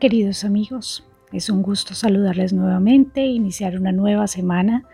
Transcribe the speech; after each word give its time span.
Queridos 0.00 0.44
amigos, 0.44 1.04
es 1.30 1.50
un 1.50 1.60
gusto 1.60 1.94
saludarles 1.94 2.54
nuevamente, 2.54 3.26
iniciar 3.26 3.78
una 3.78 3.92
nueva 3.92 4.28
semana. 4.28 4.86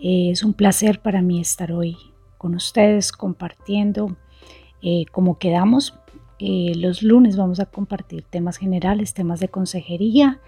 Eh, 0.00 0.30
es 0.32 0.42
un 0.42 0.52
placer 0.52 0.98
para 0.98 1.22
mí 1.22 1.40
estar 1.40 1.70
hoy 1.70 1.96
con 2.38 2.56
ustedes 2.56 3.12
compartiendo 3.12 4.16
eh, 4.82 5.04
como 5.12 5.38
quedamos. 5.38 5.94
Eh, 6.40 6.72
los 6.74 7.04
lunes 7.04 7.36
vamos 7.36 7.60
a 7.60 7.66
compartir 7.66 8.24
temas 8.24 8.56
generales, 8.56 9.14
temas 9.14 9.38
de 9.38 9.46
consejería. 9.46 10.40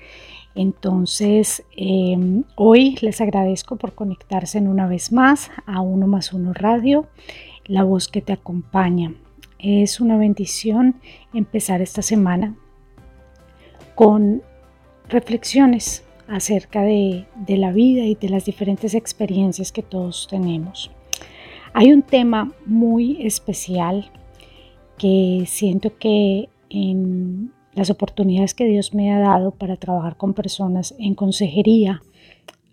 Entonces, 0.56 1.62
em, 1.76 2.42
hoy 2.56 2.96
les 3.00 3.20
agradezco 3.20 3.76
por 3.76 3.94
conectarse 3.94 4.58
en 4.58 4.66
una 4.66 4.88
vez 4.88 5.12
más 5.12 5.52
a 5.66 5.80
Uno 5.82 6.08
más 6.08 6.32
Uno 6.32 6.52
Radio, 6.52 7.06
la 7.64 7.84
voz 7.84 8.08
que 8.08 8.22
te 8.22 8.32
acompaña. 8.32 9.14
Es 9.60 10.00
una 10.00 10.19
bendición 10.19 10.97
empezar 11.32 11.80
esta 11.80 12.02
semana 12.02 12.56
con 13.95 14.42
reflexiones 15.09 16.05
acerca 16.28 16.83
de, 16.83 17.27
la 17.48 17.73
vida 17.73 18.05
y 18.05 18.14
de 18.14 18.28
las 18.28 18.45
diferentes 18.45 18.95
experiencias 18.95 19.73
que 19.73 19.83
todos 19.83 20.27
tenemos. 20.28 20.91
Hay 21.73 21.92
un 21.92 22.03
tema 22.03 22.53
muy 22.67 23.25
especial 23.27 24.11
que 24.98 25.45
siento 25.47 25.98
que 25.98 26.48
en 26.70 27.53
las 27.75 27.91
oportunidades 27.91 28.55
que 28.55 28.65
Dios 28.65 28.95
me 28.95 29.12
ha 29.12 29.19
dado 29.19 29.50
para 29.50 29.77
trabajar 29.77 30.17
con 30.17 30.34
personas 30.34 30.95
en 30.98 31.15
consejería, 31.15 32.03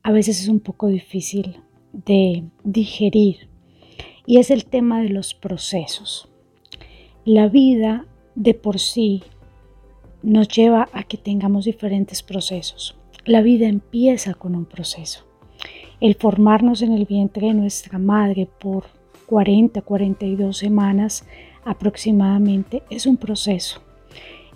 a 0.04 0.12
veces 0.12 0.40
es 0.40 0.48
un 0.48 0.60
poco 0.60 0.88
difícil 0.88 1.58
de 1.92 2.44
digerir 2.64 3.50
y 4.26 4.38
es 4.38 4.52
el 4.52 4.66
tema 4.66 5.02
de 5.02 5.10
los 5.10 5.34
procesos. 5.34 6.30
La 7.26 7.48
vida 7.48 8.06
de 8.36 8.54
por 8.54 8.80
sí 8.80 9.24
nos 10.24 10.48
lleva 10.48 10.90
a 10.94 11.04
que 11.04 11.18
tengamos 11.18 11.66
diferentes 11.66 12.22
procesos. 12.24 12.96
La 13.26 13.42
vida 13.42 13.68
empieza 13.68 14.34
con 14.34 14.56
un 14.56 14.66
proceso. 14.66 15.26
El 16.00 16.16
formarnos 16.16 16.82
en 16.82 16.94
el 16.94 17.06
vientre 17.06 17.48
de 17.48 17.54
nuestra 17.54 18.00
madre 18.00 18.48
por 18.60 18.86
40, 19.28 19.82
42 19.82 20.58
semanas 20.58 21.26
aproximadamente 21.64 22.84
es 22.90 23.06
un 23.06 23.18
proceso. 23.18 23.82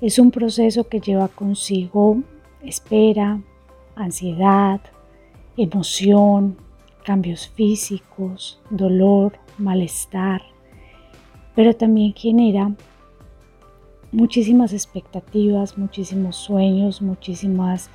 Es 0.01 0.19
un 0.19 0.31
proceso 0.31 0.87
que 0.87 0.99
lleva 0.99 1.27
consigo 1.27 2.23
espera, 2.65 3.41
ansiedad, 3.95 4.81
emoción, 5.57 6.57
cambios 7.03 7.47
físicos, 7.49 8.59
dolor, 8.69 9.37
malestar, 9.57 10.41
pero 11.55 11.75
también 11.75 12.13
genera 12.13 12.75
muchísimas 14.15 14.73
expectativas, 14.73 15.77
muchísimos 15.77 16.37
sueños, 16.37 17.01
muchísimas 17.01 17.89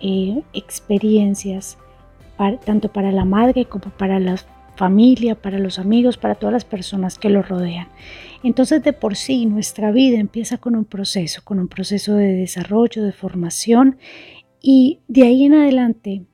eh, 0.00 0.42
experiencias, 0.52 1.78
tanto 2.64 2.92
para 2.92 3.12
la 3.12 3.24
madre 3.24 3.66
como 3.66 3.90
para 3.90 4.18
la 4.18 4.36
familia, 4.74 5.34
para 5.34 5.58
los 5.58 5.78
amigos, 5.78 6.16
para 6.16 6.34
todas 6.34 6.52
las 6.52 6.64
personas 6.64 7.18
que 7.18 7.28
lo 7.30 7.42
rodean. 7.42 7.88
Entonces 8.42 8.82
de 8.82 8.92
por 8.92 9.14
sí 9.14 9.46
nuestra 9.46 9.92
vida 9.92 10.18
empieza 10.18 10.58
con 10.58 10.74
un 10.74 10.86
proceso, 10.86 11.42
con 11.44 11.58
un 11.60 11.68
proceso 11.68 12.14
de 12.14 12.32
desarrollo, 12.34 13.04
de 13.04 13.12
formación 13.12 13.98
y 14.60 15.00
de 15.06 15.22
ahí 15.22 15.44
en 15.44 15.54
adelante, 15.54 16.24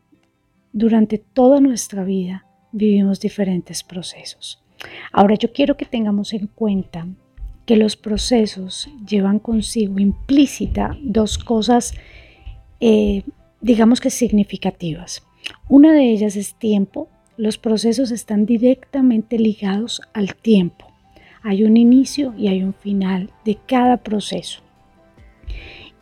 durante 0.73 1.19
toda 1.19 1.61
nuestra 1.61 2.05
vida, 2.05 2.47
vivimos 2.73 3.21
diferentes 3.21 3.83
procesos. 3.83 4.63
Ahora 5.13 5.35
yo 5.35 5.53
quiero 5.53 5.77
que 5.77 5.87
tengamos 5.87 6.33
en 6.33 6.47
cuenta 6.47 7.07
que 7.67 7.77
los 7.77 7.97
procesos 7.97 8.89
llevan 9.07 9.41
consigo 9.41 9.99
implícita 9.99 10.97
dos 11.03 11.37
cosas, 11.37 11.95
eh, 12.81 13.25
digamos 13.61 14.01
que 14.01 14.11
significativas. 14.11 15.27
Una 15.69 15.93
de 15.93 16.11
ellas 16.11 16.37
es 16.37 16.55
tiempo. 16.55 17.09
Los 17.37 17.59
procesos 17.59 18.13
están 18.13 18.47
directamente 18.47 19.39
ligados 19.39 20.01
al 20.15 20.35
tiempo. 20.35 20.87
Hay 21.43 21.65
un 21.65 21.77
inicio 21.77 22.35
y 22.39 22.49
hay 22.49 22.63
un 22.63 22.73
final 22.73 23.31
de 23.45 23.59
cada 23.67 23.99
proceso. 23.99 24.61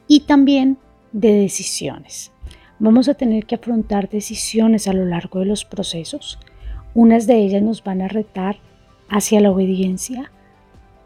Y 0.06 0.20
también 0.20 0.78
de 1.12 1.32
decisiones. 1.32 2.30
Vamos 2.78 3.08
a 3.08 3.14
tener 3.14 3.46
que 3.46 3.54
afrontar 3.54 4.10
decisiones 4.10 4.88
a 4.88 4.92
lo 4.92 5.06
largo 5.06 5.40
de 5.40 5.46
los 5.46 5.64
procesos. 5.64 6.38
Unas 6.92 7.26
de 7.26 7.38
ellas 7.38 7.62
nos 7.62 7.82
van 7.82 8.02
a 8.02 8.08
retar 8.08 8.58
hacia 9.08 9.40
la 9.40 9.50
obediencia, 9.50 10.30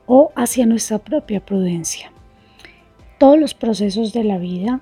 o 0.08 0.32
hacia 0.34 0.66
nuestra 0.66 0.98
propia 0.98 1.44
prudencia. 1.44 2.10
Todos 3.18 3.38
los 3.38 3.54
procesos 3.54 4.12
de 4.12 4.24
la 4.24 4.38
vida, 4.38 4.80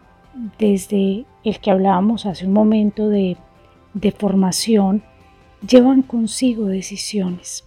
desde 0.59 1.26
el 1.44 1.59
que 1.60 1.70
hablábamos 1.70 2.25
hace 2.25 2.47
un 2.47 2.53
momento 2.53 3.09
de, 3.09 3.37
formación, 4.16 5.03
llevan 5.69 6.03
consigo 6.03 6.66
decisiones. 6.66 7.64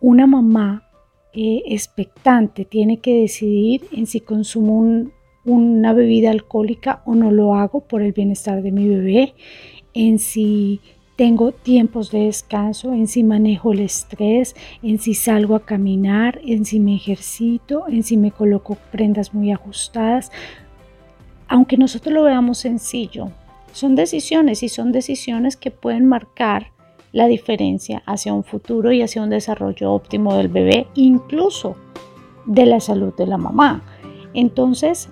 Una 0.00 0.26
mamá 0.26 0.90
eh, 1.32 1.62
expectante 1.66 2.64
tiene 2.64 2.98
que 2.98 3.20
decidir 3.20 3.86
en 3.92 4.06
si 4.06 4.20
consumo 4.20 5.06
una 5.44 5.92
bebida 5.94 6.30
alcohólica 6.30 7.02
o 7.06 7.14
no 7.14 7.30
lo 7.30 7.54
hago 7.54 7.80
por 7.80 8.02
el 8.02 8.12
bienestar 8.12 8.62
de 8.62 8.72
mi 8.72 8.88
bebé, 8.88 9.34
en 9.94 10.18
si 10.18 10.80
tengo 11.16 11.52
tiempos 11.52 12.10
de 12.10 12.26
descanso, 12.26 12.92
en 12.92 13.06
si 13.06 13.22
manejo 13.22 13.72
el 13.72 13.80
estrés, 13.80 14.56
en 14.82 14.98
si 14.98 15.14
salgo 15.14 15.54
a 15.54 15.64
caminar, 15.64 16.40
en 16.44 16.64
si 16.64 16.80
me 16.80 16.96
ejercito, 16.96 17.84
en 17.88 18.02
si 18.02 18.16
me 18.16 18.32
coloco 18.32 18.76
prendas 18.90 19.32
muy 19.32 19.52
ajustadas. 19.52 20.32
Aunque 21.46 21.76
nosotros 21.76 22.12
lo 22.12 22.24
veamos 22.24 22.58
sencillo, 22.58 23.30
son 23.72 23.94
decisiones 23.94 24.62
y 24.62 24.68
son 24.68 24.92
decisiones 24.92 25.56
que 25.56 25.70
pueden 25.70 26.06
marcar 26.06 26.72
la 27.12 27.26
diferencia 27.26 28.02
hacia 28.06 28.34
un 28.34 28.42
futuro 28.42 28.90
y 28.90 29.02
hacia 29.02 29.22
un 29.22 29.30
desarrollo 29.30 29.92
óptimo 29.92 30.36
del 30.36 30.48
bebé, 30.48 30.88
incluso 30.94 31.76
de 32.44 32.66
la 32.66 32.80
salud 32.80 33.14
de 33.14 33.26
la 33.26 33.38
mamá. 33.38 33.84
Entonces, 34.34 35.08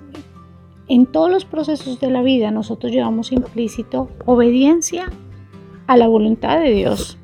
en 0.88 1.06
todos 1.06 1.30
los 1.30 1.44
procesos 1.44 2.00
de 2.00 2.10
la 2.10 2.22
vida 2.22 2.50
nosotros 2.50 2.90
llevamos 2.90 3.30
implícito 3.30 4.10
obediencia 4.26 5.06
a 5.92 5.96
la 5.98 6.08
voluntad 6.08 6.58
de 6.58 6.70
Dios 6.70 7.18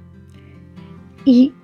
y 1.24 1.54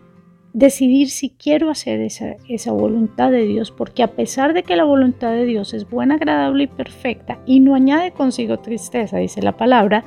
decidir 0.54 1.10
si 1.10 1.28
quiero 1.28 1.68
hacer 1.68 2.00
esa, 2.00 2.36
esa, 2.48 2.72
voluntad 2.72 3.30
de 3.30 3.44
Dios, 3.44 3.70
porque 3.70 4.02
a 4.02 4.12
pesar 4.16 4.54
de 4.54 4.62
que 4.62 4.74
la 4.74 4.84
voluntad 4.84 5.32
de 5.32 5.44
Dios 5.44 5.74
es 5.74 5.90
buena, 5.90 6.14
agradable 6.14 6.64
y 6.64 6.66
perfecta 6.66 7.42
y 7.44 7.60
no 7.60 7.74
añade 7.74 8.12
consigo 8.12 8.58
tristeza, 8.58 9.18
dice 9.18 9.42
la 9.42 9.54
palabra, 9.54 10.06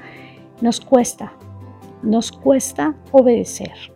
nos 0.59 0.81
cuesta, 0.81 1.33
nos 2.01 2.31
cuesta 2.31 2.95
obedecer, 3.11 3.93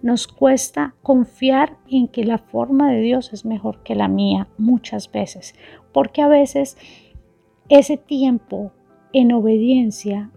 nos 0.00 0.28
cuesta 0.28 0.94
confiar 1.02 1.78
en 1.90 2.06
que 2.06 2.22
la 2.22 2.38
forma 2.38 2.92
de 2.92 3.00
Dios 3.00 3.32
es 3.32 3.44
mejor 3.44 3.82
que 3.82 3.96
la 3.96 4.06
mía 4.06 4.46
muchas 4.56 5.10
veces, 5.10 5.56
porque 5.92 6.22
a 6.22 6.28
veces 6.28 6.78
ese 7.68 7.96
tiempo 7.96 8.70
en 9.12 9.32
obediencia 9.32 10.30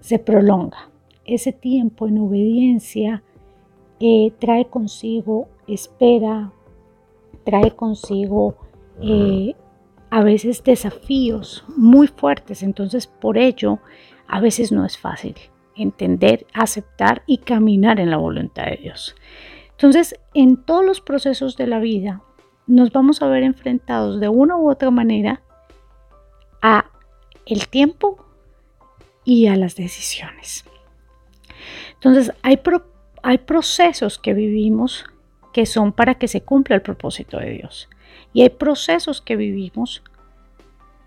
se 0.00 0.18
prolonga 0.18 0.90
ese 1.24 1.52
tiempo 1.52 2.06
en 2.06 2.18
obediencia 2.18 3.22
eh, 4.00 4.32
trae 4.38 4.66
consigo 4.66 5.48
espera, 5.66 6.52
trae 7.44 7.70
consigo 7.72 8.56
eh, 9.00 9.54
a 10.10 10.22
veces 10.22 10.62
desafíos 10.62 11.64
muy 11.76 12.06
fuertes. 12.06 12.62
Entonces, 12.62 13.06
por 13.06 13.38
ello, 13.38 13.78
a 14.26 14.40
veces 14.40 14.72
no 14.72 14.84
es 14.84 14.98
fácil 14.98 15.34
entender, 15.76 16.46
aceptar 16.52 17.22
y 17.26 17.38
caminar 17.38 17.98
en 17.98 18.10
la 18.10 18.16
voluntad 18.16 18.66
de 18.66 18.76
Dios. 18.76 19.16
Entonces, 19.72 20.20
en 20.34 20.56
todos 20.64 20.84
los 20.84 21.00
procesos 21.00 21.56
de 21.56 21.66
la 21.66 21.80
vida, 21.80 22.22
nos 22.66 22.92
vamos 22.92 23.20
a 23.22 23.26
ver 23.26 23.42
enfrentados 23.42 24.20
de 24.20 24.28
una 24.28 24.56
u 24.56 24.70
otra 24.70 24.90
manera 24.90 25.42
a 26.62 26.86
el 27.46 27.68
tiempo 27.68 28.24
y 29.24 29.48
a 29.48 29.56
las 29.56 29.74
decisiones. 29.74 30.64
Entonces, 32.04 32.34
hay, 32.42 32.60
hay 33.22 33.38
procesos 33.38 34.18
que 34.18 34.34
vivimos 34.34 35.06
que 35.54 35.64
son 35.64 35.92
para 35.92 36.16
que 36.16 36.28
se 36.28 36.42
cumpla 36.42 36.76
el 36.76 36.82
propósito 36.82 37.38
de 37.38 37.50
Dios. 37.50 37.88
Y 38.34 38.42
hay 38.42 38.50
procesos 38.50 39.22
que 39.22 39.36
vivimos 39.36 40.02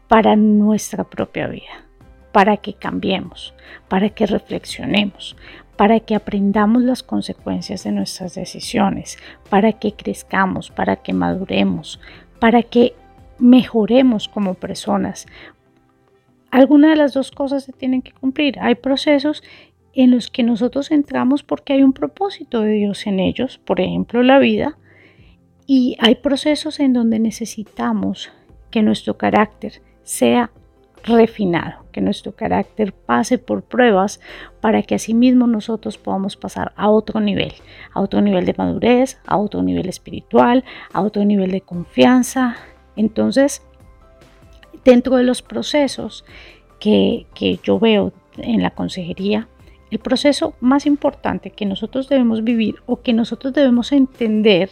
para 0.07 0.35
nuestra 0.35 1.03
propia 1.03 1.47
vida, 1.47 1.85
para 2.31 2.57
que 2.57 2.73
cambiemos, 2.73 3.53
para 3.89 4.09
que 4.09 4.25
reflexionemos, 4.25 5.35
para 5.75 5.99
que 5.99 6.15
aprendamos 6.15 6.81
las 6.81 7.03
consecuencias 7.03 7.83
de 7.83 7.91
nuestras 7.91 8.33
decisiones, 8.33 9.19
para 9.49 9.73
que 9.73 9.93
crezcamos, 9.93 10.71
para 10.71 10.95
que 10.95 11.13
maduremos, 11.13 11.99
para 12.39 12.63
que 12.63 12.95
mejoremos 13.37 14.27
como 14.27 14.55
personas. 14.55 15.27
Alguna 16.49 16.89
de 16.89 16.95
las 16.95 17.13
dos 17.13 17.29
cosas 17.29 17.65
se 17.65 17.73
tienen 17.73 18.01
que 18.01 18.13
cumplir. 18.13 18.59
Hay 18.59 18.75
procesos 18.75 19.43
en 20.03 20.11
los 20.11 20.29
que 20.29 20.43
nosotros 20.43 20.91
entramos 20.91 21.41
porque 21.41 21.73
hay 21.73 21.81
un 21.81 21.91
propósito 21.91 22.61
de 22.61 22.73
Dios 22.73 23.07
en 23.07 23.19
ellos, 23.19 23.57
por 23.57 23.81
ejemplo 23.81 24.21
la 24.21 24.37
vida, 24.37 24.77
y 25.65 25.97
hay 25.99 26.15
procesos 26.15 26.79
en 26.79 26.93
donde 26.93 27.17
necesitamos 27.19 28.31
que 28.69 28.83
nuestro 28.83 29.17
carácter 29.17 29.81
sea 30.03 30.51
refinado, 31.03 31.83
que 31.91 32.01
nuestro 32.01 32.33
carácter 32.33 32.93
pase 32.93 33.39
por 33.39 33.63
pruebas 33.63 34.19
para 34.61 34.83
que 34.83 34.93
asimismo 34.93 35.47
nosotros 35.47 35.97
podamos 35.97 36.37
pasar 36.37 36.73
a 36.75 36.89
otro 36.89 37.19
nivel, 37.19 37.53
a 37.91 38.01
otro 38.01 38.21
nivel 38.21 38.45
de 38.45 38.53
madurez, 38.55 39.19
a 39.25 39.37
otro 39.37 39.63
nivel 39.63 39.89
espiritual, 39.89 40.63
a 40.93 41.01
otro 41.01 41.25
nivel 41.25 41.49
de 41.49 41.61
confianza. 41.61 42.55
Entonces, 42.95 43.63
dentro 44.85 45.15
de 45.15 45.23
los 45.23 45.41
procesos 45.41 46.23
que, 46.79 47.25
que 47.33 47.59
yo 47.63 47.79
veo 47.79 48.13
en 48.37 48.61
la 48.61 48.69
consejería, 48.69 49.47
el 49.89 49.99
proceso 49.99 50.55
más 50.59 50.85
importante 50.85 51.51
que 51.51 51.65
nosotros 51.65 52.09
debemos 52.09 52.43
vivir 52.43 52.75
o 52.85 53.01
que 53.01 53.13
nosotros 53.13 53.53
debemos 53.53 53.91
entender 53.91 54.69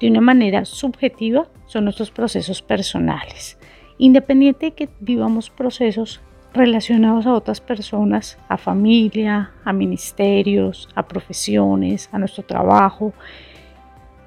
de 0.00 0.08
una 0.08 0.20
manera 0.20 0.64
subjetiva 0.64 1.48
son 1.66 1.84
nuestros 1.84 2.10
procesos 2.10 2.62
personales. 2.62 3.58
Independiente 3.98 4.66
de 4.66 4.72
que 4.72 4.88
vivamos 5.00 5.50
procesos 5.50 6.20
relacionados 6.54 7.26
a 7.26 7.34
otras 7.34 7.60
personas, 7.60 8.38
a 8.48 8.56
familia, 8.56 9.52
a 9.64 9.72
ministerios, 9.72 10.88
a 10.94 11.06
profesiones, 11.06 12.08
a 12.12 12.18
nuestro 12.18 12.44
trabajo, 12.44 13.12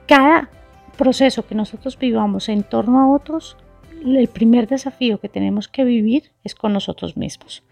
cada 0.07 0.49
proceso 0.97 1.47
que 1.47 1.55
nosotros 1.55 1.97
vivamos 1.97 2.49
en 2.49 2.63
torno 2.63 2.99
a 2.99 3.15
otros, 3.15 3.57
el 4.05 4.27
primer 4.27 4.67
desafío 4.67 5.19
que 5.19 5.29
tenemos 5.29 5.67
que 5.67 5.83
vivir 5.83 6.31
es 6.43 6.53
con 6.53 6.73
nosotros 6.73 7.15
mismos. 7.17 7.63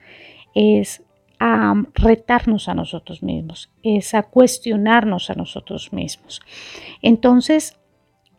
Es 0.56 1.04
a 1.40 1.74
retarnos 1.94 2.68
a 2.68 2.74
nosotros 2.74 3.24
mismos, 3.24 3.72
es 3.82 4.14
a 4.14 4.24
cuestionarnos 4.24 5.30
a 5.30 5.36
nosotros 5.36 5.94
mismos. 5.94 6.42
Entonces, 7.02 7.80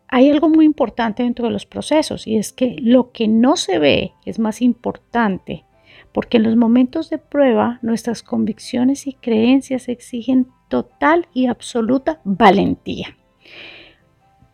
hay 0.09 0.31
algo 0.31 0.49
muy 0.49 0.65
importante 0.65 1.23
dentro 1.23 1.47
de 1.47 1.53
los 1.53 1.67
procesos 1.67 2.27
y 2.27 2.37
es 2.37 2.53
que 2.53 2.77
lo 2.81 3.13
que 3.13 3.29
no 3.29 3.57
se 3.57 3.79
ve 3.79 4.13
es 4.25 4.39
más 4.39 4.61
importante 4.61 5.65
porque 6.13 6.39
en 6.39 6.45
los 6.45 6.57
momentos 6.57 7.11
de 7.11 7.19
prueba 7.19 7.79
nuestras 7.83 8.23
convicciones 8.23 9.07
y 9.07 9.15
creencias 9.15 9.89
exigen 9.89 10.49
total 10.69 11.29
y 11.33 11.47
absoluta 11.47 12.21
valentía. 12.25 13.17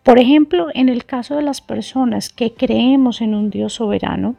Por 0.02 0.18
ejemplo, 0.18 0.68
en 0.74 0.88
el 0.88 1.04
caso 1.04 1.36
de 1.36 1.42
las 1.42 1.60
personas 1.60 2.28
que 2.28 2.54
creemos 2.54 3.20
en 3.20 3.34
un 3.34 3.50
Dios 3.50 3.74
soberano, 3.74 4.36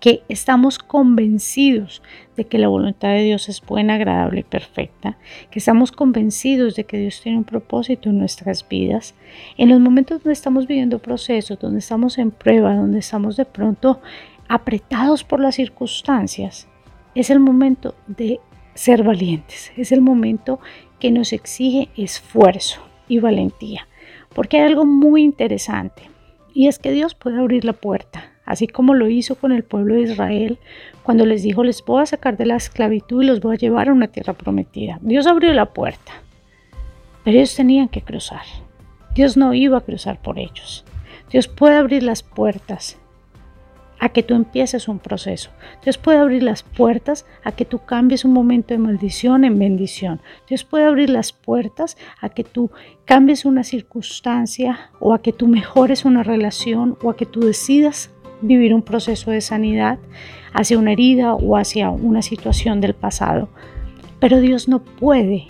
que 0.00 0.22
estamos 0.28 0.78
convencidos 0.78 2.02
de 2.36 2.46
que 2.46 2.58
la 2.58 2.68
voluntad 2.68 3.10
de 3.10 3.22
Dios 3.22 3.50
es 3.50 3.60
buena, 3.60 3.94
agradable 3.94 4.40
y 4.40 4.44
perfecta, 4.44 5.18
que 5.50 5.58
estamos 5.58 5.92
convencidos 5.92 6.74
de 6.74 6.84
que 6.84 6.98
Dios 6.98 7.20
tiene 7.22 7.38
un 7.38 7.44
propósito 7.44 8.08
en 8.08 8.18
nuestras 8.18 8.66
vidas, 8.66 9.14
en 9.58 9.68
los 9.68 9.78
momentos 9.78 10.22
donde 10.22 10.32
estamos 10.32 10.66
viviendo 10.66 10.98
procesos, 10.98 11.58
donde 11.58 11.80
estamos 11.80 12.16
en 12.18 12.30
prueba, 12.30 12.74
donde 12.74 12.98
estamos 12.98 13.36
de 13.36 13.44
pronto 13.44 14.00
apretados 14.48 15.22
por 15.22 15.38
las 15.38 15.54
circunstancias, 15.54 16.66
es 17.14 17.28
el 17.28 17.38
momento 17.38 17.94
de 18.06 18.40
ser 18.74 19.02
valientes, 19.02 19.70
es 19.76 19.92
el 19.92 20.00
momento 20.00 20.60
que 20.98 21.10
nos 21.10 21.32
exige 21.34 21.90
esfuerzo 21.96 22.80
y 23.06 23.18
valentía, 23.18 23.86
porque 24.34 24.58
hay 24.58 24.64
algo 24.64 24.86
muy 24.86 25.22
interesante 25.22 26.08
y 26.54 26.68
es 26.68 26.78
que 26.78 26.90
Dios 26.90 27.14
puede 27.14 27.38
abrir 27.38 27.64
la 27.64 27.74
puerta 27.74 28.32
así 28.50 28.66
como 28.66 28.94
lo 28.94 29.08
hizo 29.08 29.36
con 29.36 29.52
el 29.52 29.62
pueblo 29.62 29.94
de 29.94 30.02
Israel 30.02 30.58
cuando 31.04 31.24
les 31.24 31.44
dijo, 31.44 31.62
les 31.62 31.84
voy 31.84 32.02
a 32.02 32.06
sacar 32.06 32.36
de 32.36 32.46
la 32.46 32.56
esclavitud 32.56 33.22
y 33.22 33.26
los 33.26 33.40
voy 33.40 33.54
a 33.54 33.58
llevar 33.58 33.88
a 33.88 33.92
una 33.92 34.08
tierra 34.08 34.32
prometida. 34.32 34.98
Dios 35.02 35.28
abrió 35.28 35.52
la 35.52 35.66
puerta, 35.66 36.12
pero 37.22 37.36
ellos 37.36 37.54
tenían 37.54 37.88
que 37.88 38.02
cruzar. 38.02 38.42
Dios 39.14 39.36
no 39.36 39.54
iba 39.54 39.78
a 39.78 39.82
cruzar 39.82 40.20
por 40.20 40.38
ellos. 40.40 40.84
Dios 41.30 41.46
puede 41.46 41.76
abrir 41.76 42.02
las 42.02 42.24
puertas 42.24 42.98
a 44.00 44.08
que 44.08 44.24
tú 44.24 44.34
empieces 44.34 44.88
un 44.88 44.98
proceso. 44.98 45.50
Dios 45.84 45.96
puede 45.96 46.18
abrir 46.18 46.42
las 46.42 46.64
puertas 46.64 47.26
a 47.44 47.52
que 47.52 47.64
tú 47.64 47.84
cambies 47.84 48.24
un 48.24 48.32
momento 48.32 48.74
de 48.74 48.78
maldición 48.78 49.44
en 49.44 49.58
bendición. 49.58 50.20
Dios 50.48 50.64
puede 50.64 50.86
abrir 50.86 51.10
las 51.10 51.32
puertas 51.32 51.96
a 52.20 52.30
que 52.30 52.42
tú 52.42 52.72
cambies 53.04 53.44
una 53.44 53.62
circunstancia 53.62 54.90
o 54.98 55.14
a 55.14 55.22
que 55.22 55.32
tú 55.32 55.46
mejores 55.46 56.04
una 56.04 56.24
relación 56.24 56.98
o 57.02 57.10
a 57.10 57.16
que 57.16 57.26
tú 57.26 57.40
decidas 57.40 58.10
vivir 58.42 58.74
un 58.74 58.82
proceso 58.82 59.30
de 59.30 59.40
sanidad 59.40 59.98
hacia 60.52 60.78
una 60.78 60.92
herida 60.92 61.34
o 61.34 61.56
hacia 61.56 61.90
una 61.90 62.22
situación 62.22 62.80
del 62.80 62.94
pasado. 62.94 63.48
Pero 64.18 64.40
Dios 64.40 64.68
no 64.68 64.82
puede 64.82 65.46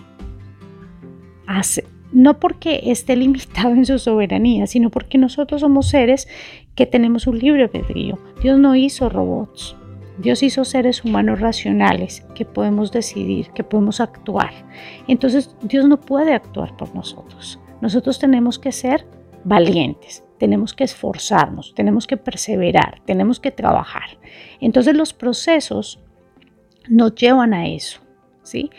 hacer, 1.47 1.85
no 2.13 2.39
porque 2.39 2.81
esté 2.85 3.17
limitado 3.17 3.71
en 3.71 3.87
su 3.87 3.99
soberanía, 3.99 4.67
sino 4.67 4.91
porque 4.91 5.19
nosotros 5.19 5.61
somos 5.63 5.89
seres 5.89 6.29
que 6.75 6.87
tenemos 6.87 7.27
un 7.27 7.39
libre 7.39 7.65
albedrío. 7.65 8.19
Dios 8.43 8.59
no 8.59 8.77
hizo 8.77 9.09
robots. 9.09 9.77
Dios 10.19 10.43
hizo 10.43 10.67
seres 10.67 11.03
humanos 11.03 11.41
racionales 11.41 12.27
que 12.35 12.45
podemos 12.45 12.93
decidir, 12.93 13.49
que 13.55 13.65
podemos 13.65 14.01
actuar. 14.01 14.51
Entonces 15.09 15.57
Dios 15.63 15.89
no 15.89 15.99
puede 15.99 16.35
actuar 16.35 16.77
por 16.77 16.95
nosotros. 16.95 17.59
Nosotros 17.81 18.19
tenemos 18.19 18.59
que 18.59 18.71
ser 18.71 19.07
valientes 19.45 20.23
tenemos 20.41 20.73
que 20.73 20.85
esforzarnos, 20.85 21.75
tenemos 21.75 22.07
que 22.07 22.17
perseverar, 22.17 23.03
tenemos 23.05 23.39
que 23.39 23.51
trabajar. 23.51 24.19
Entonces 24.59 24.97
los 24.97 25.13
procesos 25.13 26.01
nos 26.89 27.15
llevan 27.15 27.53
a 27.53 27.69
eso. 27.69 28.01
¿sí? 28.43 28.71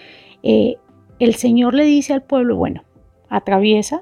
Eh, 0.41 0.77
el 1.19 1.35
Señor 1.35 1.75
le 1.75 1.85
dice 1.85 2.13
al 2.13 2.23
pueblo, 2.23 2.55
bueno, 2.57 2.83
atraviesa, 3.29 4.01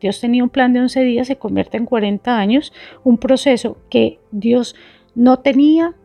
Dios 0.00 0.20
tenía 0.20 0.44
un 0.44 0.50
plan 0.50 0.72
de 0.72 0.80
11 0.80 1.02
días, 1.02 1.26
se 1.26 1.38
convierte 1.38 1.76
en 1.76 1.86
40 1.86 2.38
años, 2.38 2.72
un 3.02 3.18
proceso 3.18 3.78
que 3.90 4.20
Dios 4.30 4.76
no 5.16 5.40
tenía 5.40 5.96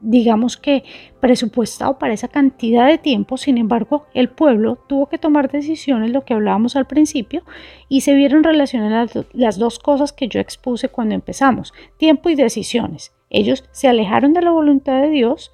digamos 0.00 0.56
que 0.56 0.84
presupuestado 1.20 1.98
para 1.98 2.14
esa 2.14 2.28
cantidad 2.28 2.86
de 2.86 2.98
tiempo, 2.98 3.36
sin 3.36 3.58
embargo, 3.58 4.06
el 4.14 4.28
pueblo 4.28 4.76
tuvo 4.88 5.08
que 5.08 5.18
tomar 5.18 5.50
decisiones, 5.50 6.10
lo 6.10 6.24
que 6.24 6.34
hablábamos 6.34 6.76
al 6.76 6.86
principio, 6.86 7.42
y 7.88 8.02
se 8.02 8.14
vieron 8.14 8.44
relacionadas 8.44 9.26
las 9.32 9.58
dos 9.58 9.78
cosas 9.78 10.12
que 10.12 10.28
yo 10.28 10.40
expuse 10.40 10.88
cuando 10.88 11.14
empezamos, 11.14 11.72
tiempo 11.96 12.30
y 12.30 12.34
decisiones. 12.34 13.12
Ellos 13.30 13.64
se 13.72 13.88
alejaron 13.88 14.32
de 14.32 14.42
la 14.42 14.50
voluntad 14.50 15.02
de 15.02 15.10
Dios, 15.10 15.52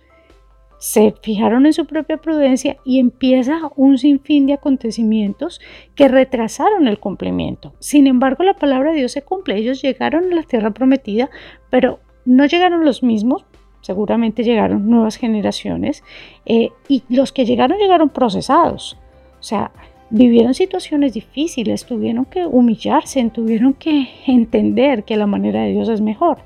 se 0.79 1.15
fijaron 1.23 1.65
en 1.65 1.73
su 1.73 1.87
propia 1.87 2.19
prudencia 2.19 2.77
y 2.85 2.99
empieza 2.99 3.71
un 3.75 3.97
sinfín 3.97 4.47
de 4.47 4.53
acontecimientos 4.53 5.61
que 5.95 6.09
retrasaron 6.09 6.89
el 6.89 6.99
cumplimiento. 6.99 7.73
Sin 7.79 8.07
embargo, 8.07 8.45
la 8.45 8.55
palabra 8.55 8.91
de 8.91 8.99
Dios 8.99 9.13
se 9.13 9.23
cumple. 9.23 9.57
Ellos 9.57 9.81
llegaron 9.81 10.31
a 10.31 10.37
la 10.37 10.43
tierra 10.43 10.73
prometida, 10.73 11.31
pero 11.71 12.01
no 12.27 12.45
llegaron 12.45 12.85
los 12.85 13.03
mismos 13.03 13.47
seguramente 13.85 14.45
llegaron 14.45 14.89
nuevas 14.89 15.17
generaciones 15.17 16.03
eh, 16.47 16.71
y 16.89 17.03
los 17.11 17.33
que 17.33 17.45
llegaron 17.45 17.77
llegaron 17.77 18.09
procesados, 18.09 18.97
o 19.39 19.43
sea, 19.43 19.73
vivieron 20.09 20.55
situaciones 20.55 21.13
difíciles, 21.13 21.85
tuvieron 21.85 22.25
que 22.25 22.47
humillarse, 22.47 23.23
tuvieron 23.29 23.75
que 23.75 24.09
entender 24.27 25.05
que 25.05 25.19
la 25.19 25.27
manera 25.27 25.65
de 25.65 25.73
Dios 25.73 25.91
es 25.91 26.01
mejor. 26.01 26.39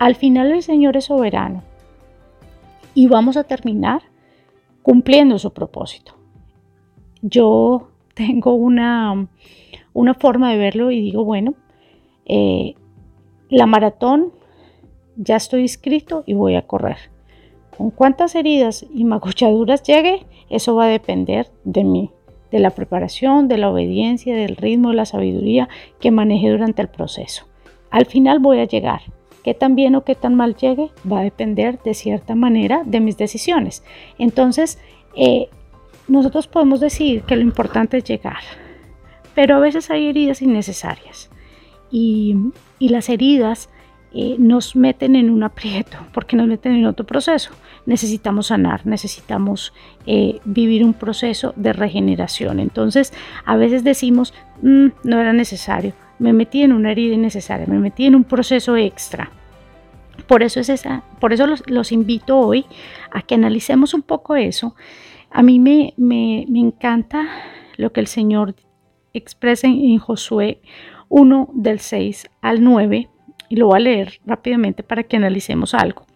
Al 0.00 0.16
final 0.16 0.50
el 0.50 0.64
Señor 0.64 0.96
es 0.96 1.04
soberano 1.04 1.62
y 2.92 3.06
vamos 3.06 3.36
a 3.36 3.44
terminar 3.44 4.02
cumpliendo 4.82 5.38
su 5.38 5.52
propósito. 5.52 6.16
Yo 7.22 7.90
tengo 8.14 8.54
una, 8.54 9.28
una 9.92 10.14
forma 10.14 10.50
de 10.50 10.58
verlo 10.58 10.90
y 10.90 11.00
digo, 11.00 11.24
bueno, 11.24 11.54
eh, 12.26 12.74
la 13.48 13.66
maratón 13.66 14.32
ya 15.18 15.36
estoy 15.36 15.62
inscrito 15.62 16.22
y 16.26 16.34
voy 16.34 16.54
a 16.54 16.66
correr. 16.66 16.96
Con 17.76 17.90
cuántas 17.90 18.34
heridas 18.34 18.86
y 18.94 19.04
maguchaduras 19.04 19.82
llegue, 19.82 20.26
eso 20.48 20.74
va 20.74 20.86
a 20.86 20.88
depender 20.88 21.50
de 21.64 21.84
mí, 21.84 22.10
de 22.50 22.60
la 22.60 22.70
preparación, 22.70 23.48
de 23.48 23.58
la 23.58 23.70
obediencia, 23.70 24.34
del 24.34 24.56
ritmo, 24.56 24.90
de 24.90 24.96
la 24.96 25.04
sabiduría 25.04 25.68
que 26.00 26.10
maneje 26.10 26.50
durante 26.50 26.82
el 26.82 26.88
proceso. 26.88 27.46
Al 27.90 28.06
final 28.06 28.38
voy 28.38 28.60
a 28.60 28.64
llegar. 28.64 29.02
Qué 29.44 29.54
tan 29.54 29.76
bien 29.76 29.94
o 29.94 30.04
qué 30.04 30.14
tan 30.14 30.34
mal 30.34 30.56
llegue 30.56 30.90
va 31.10 31.20
a 31.20 31.24
depender 31.24 31.80
de 31.82 31.94
cierta 31.94 32.34
manera 32.34 32.82
de 32.84 33.00
mis 33.00 33.16
decisiones. 33.16 33.82
Entonces, 34.18 34.78
eh, 35.14 35.48
nosotros 36.06 36.48
podemos 36.48 36.80
decir 36.80 37.22
que 37.22 37.36
lo 37.36 37.42
importante 37.42 37.98
es 37.98 38.04
llegar, 38.04 38.42
pero 39.34 39.56
a 39.56 39.60
veces 39.60 39.90
hay 39.90 40.08
heridas 40.08 40.42
innecesarias 40.42 41.30
y 41.90 42.36
las 42.80 43.08
heridas 43.08 43.70
eh, 44.12 44.36
nos 44.38 44.74
meten 44.74 45.16
en 45.16 45.28
un 45.28 45.42
aprieto, 45.42 45.98
porque 46.14 46.34
nos 46.34 46.46
meten 46.46 46.74
en 46.74 46.86
otro 46.86 47.04
proceso. 47.04 47.50
Necesitamos 47.84 48.46
sanar, 48.46 48.86
necesitamos 48.86 49.74
eh, 50.06 50.40
vivir 50.46 50.82
un 50.82 50.94
proceso 50.94 51.52
de 51.56 51.74
regeneración. 51.74 52.58
Entonces, 52.58 53.12
a 53.44 53.56
veces 53.56 53.84
decimos, 53.84 54.32
mm, 54.62 54.86
no 55.04 55.20
era 55.20 55.34
necesario, 55.34 55.92
me 56.18 56.32
metí 56.32 56.62
en 56.62 56.72
una 56.72 56.92
herida 56.92 57.14
innecesaria, 57.14 57.66
me 57.66 57.78
metí 57.78 58.06
en 58.06 58.14
un 58.14 58.24
proceso 58.24 58.76
extra. 58.76 59.30
Por 60.26 60.42
eso, 60.42 60.58
es 60.58 60.70
esa, 60.70 61.04
por 61.20 61.34
eso 61.34 61.46
los, 61.66 61.92
invito 61.92 62.38
hoy 62.38 62.64
a 63.12 63.22
que 63.22 63.34
analicemos 63.34 63.92
un 63.92 64.02
poco 64.02 64.36
eso. 64.36 64.74
A 65.30 65.42
mí 65.42 65.60
me, 65.60 65.92
me, 65.98 66.46
me 66.48 66.60
encanta 66.60 67.28
lo 67.76 67.92
que 67.92 68.00
el 68.00 68.06
Señor 68.06 68.54
expresa 69.12 69.66
en 69.66 69.98
Josué 69.98 70.60
1 71.08 71.50
del 71.52 71.78
6 71.78 72.30
al 72.40 72.64
9 72.64 73.08
y 73.48 73.56
lo 73.56 73.66
voy 73.66 73.76
a 73.76 73.80
leer 73.80 74.20
rápidamente 74.26 74.82
para 74.82 75.02
que 75.02 75.16
analicemos 75.16 75.74
algo. 75.74 76.06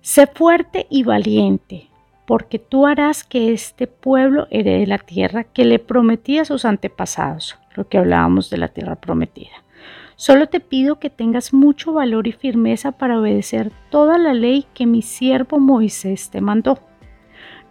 Sé 0.00 0.26
fuerte 0.26 0.86
y 0.88 1.02
valiente, 1.02 1.88
porque 2.26 2.58
tú 2.58 2.86
harás 2.86 3.24
que 3.24 3.52
este 3.52 3.86
pueblo 3.86 4.46
herede 4.50 4.86
la 4.86 4.98
tierra 4.98 5.44
que 5.44 5.64
le 5.64 5.78
prometí 5.78 6.38
a 6.38 6.44
sus 6.44 6.64
antepasados, 6.64 7.58
lo 7.74 7.88
que 7.88 7.98
hablábamos 7.98 8.50
de 8.50 8.58
la 8.58 8.68
tierra 8.68 8.96
prometida. 8.96 9.64
Solo 10.16 10.48
te 10.48 10.60
pido 10.60 10.98
que 10.98 11.10
tengas 11.10 11.54
mucho 11.54 11.92
valor 11.92 12.26
y 12.26 12.32
firmeza 12.32 12.92
para 12.92 13.18
obedecer 13.18 13.72
toda 13.90 14.18
la 14.18 14.34
ley 14.34 14.66
que 14.74 14.86
mi 14.86 15.00
siervo 15.02 15.58
Moisés 15.58 16.30
te 16.30 16.40
mandó. 16.40 16.78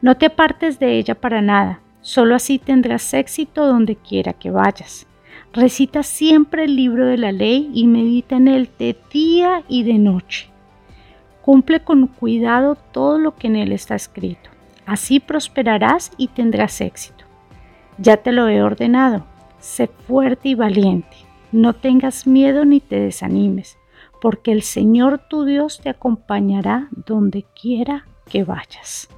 No 0.02 0.18
te 0.18 0.28
apartes 0.28 0.80
de 0.80 0.98
ella 0.98 1.14
para 1.16 1.42
nada, 1.42 1.82
solo 2.02 2.36
así 2.36 2.58
tendrás 2.58 3.14
éxito 3.14 3.68
donde 3.68 3.96
quiera 3.96 4.34
que 4.34 4.50
vayas. 4.50 5.09
Recita 5.54 6.04
siempre 6.04 6.66
el 6.66 6.76
libro 6.76 7.06
de 7.08 7.18
la 7.18 7.32
ley 7.32 7.70
y 7.74 7.88
medita 7.88 8.36
en 8.38 8.48
él 8.48 8.70
de 8.78 8.96
día 9.12 9.64
y 9.68 9.84
de 9.84 9.98
noche. 9.98 10.50
Cumple 11.42 11.80
con 11.82 12.08
cuidado 12.08 12.76
todo 12.76 13.18
lo 13.18 13.36
que 13.36 13.48
en 13.48 13.56
él 13.56 13.72
está 13.72 13.96
escrito. 13.96 14.50
Así 14.86 15.20
prosperarás 15.20 16.12
y 16.18 16.28
tendrás 16.28 16.82
éxito. 16.82 17.26
Ya 17.98 18.18
te 18.18 18.32
lo 18.32 18.48
he 18.48 18.62
ordenado. 18.62 19.26
Sé 19.60 19.88
fuerte 20.08 20.50
y 20.50 20.56
valiente 20.56 21.30
no 21.52 21.74
tengas 21.74 22.28
miedo 22.28 22.66
ni 22.66 22.80
te 22.80 23.00
desanimes, 23.00 23.78
porque 24.22 24.52
el 24.52 24.62
Señor 24.62 25.22
tu 25.30 25.46
Dios 25.46 25.80
te 25.82 25.90
acompañará 25.90 26.90
donde 26.92 27.46
quiera 27.60 28.06
que 28.30 28.44
vayas. 28.44 29.10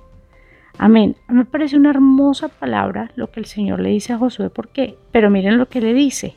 Amén. 0.82 1.16
Me 1.28 1.46
parece 1.46 1.78
una 1.78 1.92
hermosa 1.92 2.48
palabra 2.48 3.12
lo 3.16 3.30
que 3.30 3.40
el 3.40 3.46
Señor 3.46 3.80
le 3.82 3.90
dice 3.90 4.14
a 4.14 4.18
Josué, 4.18 4.50
porque, 4.50 4.98
pero 5.12 5.30
miren 5.30 5.60
lo 5.60 5.70
que 5.70 5.80
le 5.80 5.94
dice. 5.94 6.34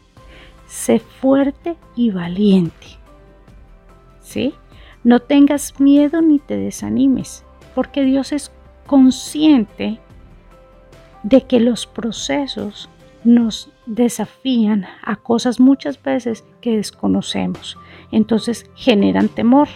Sé 0.66 0.98
fuerte 0.98 1.78
y 1.96 2.10
valiente. 2.10 2.86
¿Sí? 4.20 4.52
No 5.02 5.20
tengas 5.20 5.80
miedo 5.80 6.20
ni 6.20 6.40
te 6.40 6.58
desanimes, 6.58 7.42
porque 7.74 8.02
Dios 8.02 8.32
es 8.32 8.52
consciente 8.86 9.98
de 11.22 11.40
que 11.46 11.58
los 11.58 11.86
procesos 11.86 12.90
nos 13.24 13.72
desafían 13.86 14.84
a 15.02 15.16
cosas 15.16 15.58
muchas 15.58 16.02
veces 16.02 16.44
que 16.60 16.76
desconocemos. 16.76 17.78
Entonces 18.12 18.70
generan 18.74 19.28
temor, 19.30 19.68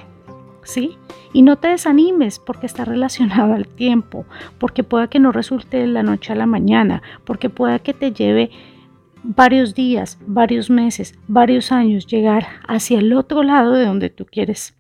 ¿sí? 0.65 0.97
Y 1.33 1.43
no 1.43 1.57
te 1.57 1.69
desanimes 1.69 2.39
porque 2.39 2.67
está 2.67 2.85
relacionado 2.85 3.53
al 3.55 3.67
tiempo, 3.67 4.27
porque 4.59 4.85
pueda 4.85 5.09
que 5.09 5.21
no 5.21 5.33
resulte 5.33 5.79
de 5.79 5.87
la 5.87 6.03
noche 6.03 6.33
a 6.33 6.37
la 6.37 6.47
mañana, 6.47 7.03
porque 7.25 7.51
pueda 7.51 7.79
que 7.79 7.95
te 7.95 8.13
lleve 8.13 8.51
varios 9.23 9.75
días, 9.75 10.19
varios 10.27 10.71
meses, 10.71 11.19
varios 11.27 11.73
años 11.73 12.07
llegar 12.07 12.47
hacia 12.67 12.99
el 12.99 13.13
otro 13.13 13.43
lado 13.43 13.73
de 13.73 13.85
donde 13.85 14.11
tú 14.11 14.27
quieres 14.27 14.75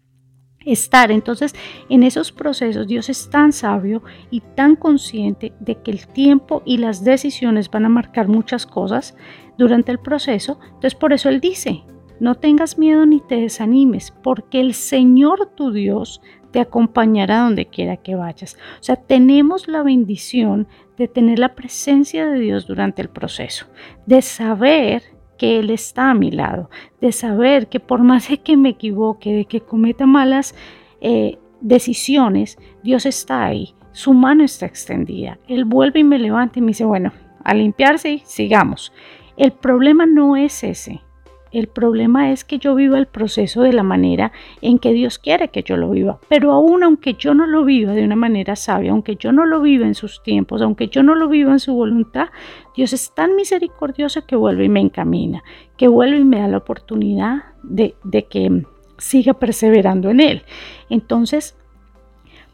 estar. 0.65 1.11
Entonces, 1.11 1.55
en 1.89 2.03
esos 2.03 2.33
procesos 2.33 2.87
Dios 2.87 3.09
es 3.09 3.31
tan 3.31 3.53
sabio 3.53 4.03
y 4.31 4.41
tan 4.41 4.77
consciente 4.77 5.53
de 5.61 5.77
que 5.77 5.91
el 5.91 6.07
tiempo 6.07 6.63
y 6.65 6.79
las 6.79 7.05
decisiones 7.05 7.71
van 7.71 7.85
a 7.85 7.89
marcar 7.89 8.29
muchas 8.29 8.67
cosas 8.67 9.17
durante 9.57 9.93
el 9.93 9.99
proceso. 9.99 10.59
Entonces, 10.67 10.95
por 10.95 11.13
eso 11.13 11.29
Él 11.29 11.41
dice, 11.41 11.85
no 12.21 12.35
tengas 12.35 12.79
miedo 12.79 13.07
ni 13.07 13.21
te 13.21 13.37
desanimes, 13.37 14.13
porque 14.23 14.61
el 14.61 14.75
Señor 14.75 15.51
tu 15.55 15.73
Dios 15.73 16.21
te 16.51 16.61
acompañará 16.61 17.41
donde 17.41 17.67
quiera 17.67 17.97
que 17.97 18.15
vayas. 18.15 18.57
O 18.81 18.83
sea, 18.83 18.97
tenemos 18.97 19.69
la 19.69 19.83
bendición 19.83 20.67
de 20.97 21.09
tener 21.09 21.39
la 21.39 21.55
presencia 21.55 22.27
de 22.27 22.41
Dios 22.41 22.67
durante 22.67 23.03
el 23.03 23.09
proceso, 23.09 23.67
de 24.07 24.23
saber 24.23 25.03
que 25.37 25.61
Él 25.61 25.71
está 25.71 26.11
a 26.11 26.15
mi 26.15 26.31
lado, 26.31 26.69
de 27.01 27.13
saber 27.13 27.69
que 27.69 27.81
por 27.81 28.03
más 28.03 28.29
de 28.29 28.39
que 28.39 28.57
me 28.57 28.71
equivoque, 28.71 29.33
de 29.33 29.45
que 29.45 29.61
cometa 29.61 30.07
malas 30.07 30.55
eh, 31.01 31.39
decisiones, 31.61 32.59
Dios 32.83 33.07
está 33.07 33.45
ahí, 33.45 33.75
su 33.93 34.13
mano 34.13 34.45
está 34.45 34.67
extendida. 34.67 35.39
Él 35.47 35.65
vuelve 35.65 36.01
y 36.01 36.05
me 36.05 36.19
levanta 36.19 36.59
y 36.59 36.63
me 36.63 36.69
dice, 36.69 36.85
bueno, 36.85 37.13
a 37.45 37.55
limpiarse 37.55 38.21
sigamos. 38.25 38.93
El 39.37 39.53
problema 39.53 40.05
no 40.07 40.37
es 40.37 40.65
ese. 40.65 41.01
El 41.51 41.69
problema 41.69 42.31
es 42.31 42.45
que 42.45 42.59
yo 42.59 42.75
viva 42.75 42.99
el 42.99 43.07
proceso 43.07 43.63
de 43.63 43.73
la 43.73 43.83
manera 43.83 44.33
en 44.61 44.79
que 44.79 44.93
Dios 44.93 45.19
quiere 45.19 45.49
que 45.49 45.63
yo 45.63 45.77
lo 45.77 45.91
viva. 45.91 46.19
Pero 46.29 46.53
aún 46.53 46.83
aunque 46.83 47.15
yo 47.15 47.35
no 47.35 47.47
lo 47.47 47.65
viva 47.65 47.93
de 47.93 48.05
una 48.05 48.17
manera 48.17 48.57
sabia, 48.57 48.91
aunque 48.91 49.17
yo 49.17 49.33
no 49.33 49.47
lo 49.47 49.61
viva 49.61 49.87
en 49.87 49.95
sus 49.95 50.23
tiempos, 50.23 50.63
aunque 50.63 50.89
yo 50.89 51.03
no 51.03 51.15
lo 51.15 51.29
viva 51.29 51.53
en 51.53 51.61
su 51.61 51.75
voluntad, 51.75 52.29
Dios 52.77 52.93
es 52.93 53.15
tan 53.15 53.35
misericordioso 53.35 54.27
que 54.27 54.37
vuelve 54.37 54.65
y 54.65 54.69
me 54.69 54.81
encamina, 54.81 55.43
que 55.77 55.89
vuelve 55.89 56.19
y 56.19 56.25
me 56.25 56.41
da 56.41 56.49
la 56.49 56.59
oportunidad 56.59 57.45
de, 57.63 57.95
de 58.05 58.25
que 58.25 58.65
siga 58.99 59.35
perseverando 59.35 60.11
en 60.11 60.21
Él. 60.21 60.43
Entonces, 60.91 61.57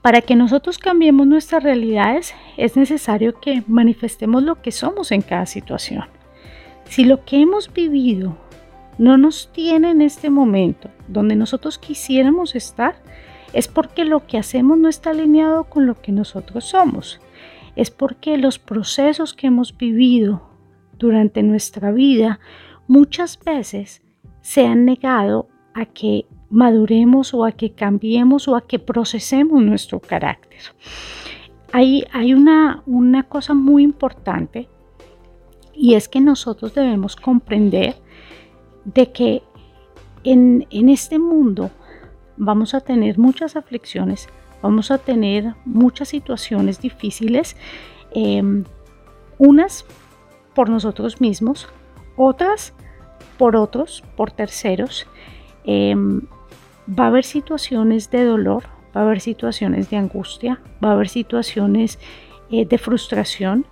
para 0.05 0.21
que 0.21 0.37
nosotros 0.37 0.79
cambiemos 0.79 1.27
nuestras 1.27 1.63
realidades 1.63 2.35
es 2.59 2.77
necesario 2.77 3.41
que 3.41 3.63
manifestemos 3.67 4.43
lo 4.43 4.61
que 4.61 4.71
somos 4.71 5.11
en 5.13 5.23
cada 5.23 5.47
situación. 5.47 6.05
Si 6.85 7.05
lo 7.05 7.25
que 7.25 7.41
hemos 7.41 7.73
vivido 7.73 8.37
no 8.99 9.17
nos 9.17 9.53
tiene 9.53 9.91
en 9.91 10.03
este 10.03 10.31
momento 10.31 10.91
donde 11.09 11.37
nosotros 11.37 11.79
quisiéramos 11.79 12.55
estar, 12.55 12.97
es 13.53 13.69
porque 13.69 14.05
lo 14.05 14.27
que 14.27 14.39
hacemos 14.39 14.79
no 14.79 14.89
está 14.89 15.11
alineado 15.11 15.65
con 15.65 15.87
lo 15.87 16.01
que 16.01 16.13
nosotros 16.13 16.65
somos. 16.65 17.21
Es 17.77 17.91
porque 17.91 18.37
los 18.37 18.59
procesos 18.59 19.33
que 19.35 19.49
hemos 19.49 19.77
vivido 19.77 20.43
durante 20.99 21.43
nuestra 21.43 21.93
vida 21.93 22.41
muchas 22.87 23.39
veces 23.43 24.03
se 24.41 24.67
han 24.67 24.85
negado 24.85 25.49
a 25.75 25.87
que 25.87 26.27
maduremos 26.51 27.35
o 27.35 27.45
a 27.45 27.53
que 27.53 27.73
cambiemos 27.73 28.47
o 28.47 28.57
a 28.57 28.67
que 28.67 28.79
procesemos 28.79 29.63
nuestro 29.63 30.01
carácter. 30.01 30.61
Hay, 31.73 32.05
hay 32.13 32.35
una, 32.35 32.83
una 32.87 33.25
cosa 33.25 33.55
muy 33.55 33.83
importante 33.83 34.69
y 35.75 35.95
es 35.95 36.09
que 36.09 36.21
nosotros 36.21 36.75
debemos 36.75 37.17
comprender 37.17 37.97
de 38.85 39.13
que 39.13 39.43
en, 40.25 40.67
este 40.89 41.19
mundo 41.19 41.71
vamos 42.37 42.75
a 42.75 42.81
tener 42.81 43.19
muchas 43.19 43.57
aflicciones, 43.57 44.29
vamos 44.63 44.91
a 44.91 44.99
tener 44.99 45.55
muchas 45.65 46.09
situaciones 46.09 46.81
difíciles, 46.81 47.57
em, 48.13 48.65
unas 49.39 49.85
por 50.55 50.71
nosotros 50.71 51.21
mismos, 51.21 51.69
otras 52.17 52.73
por 53.39 53.57
otros, 53.57 54.03
por 54.17 54.31
terceros. 54.31 55.07
Em, 55.65 56.23
va 56.89 57.05
a 57.05 57.07
haber 57.09 57.25
situaciones 57.25 58.11
de 58.11 58.25
dolor, 58.25 58.65
va 58.97 59.01
a 59.01 59.05
haber 59.05 59.21
situaciones 59.21 59.91
de 59.91 59.97
angustia, 59.97 60.61
va 60.83 60.91
a 60.91 60.93
haber 60.93 61.09
situaciones 61.09 61.99
eh, 62.51 62.65
de 62.65 62.79
frustración 62.79 63.67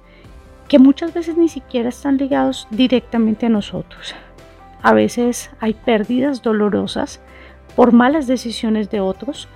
que 0.69 0.78
muchas 0.78 1.12
veces 1.12 1.37
ni 1.37 1.49
siquiera 1.49 1.90
están 1.90 2.16
ligados 2.16 2.66
directamente 2.71 3.47
a 3.47 3.50
nosotros. 3.50 4.14
A 4.83 4.93
veces 4.93 5.51
hay 5.61 5.75
pérdidas 5.75 6.43
dolorosas 6.43 7.21
por 7.77 7.93
malas 7.93 8.27
decisiones 8.27 8.91
de 8.91 9.01
otros. 9.01 9.49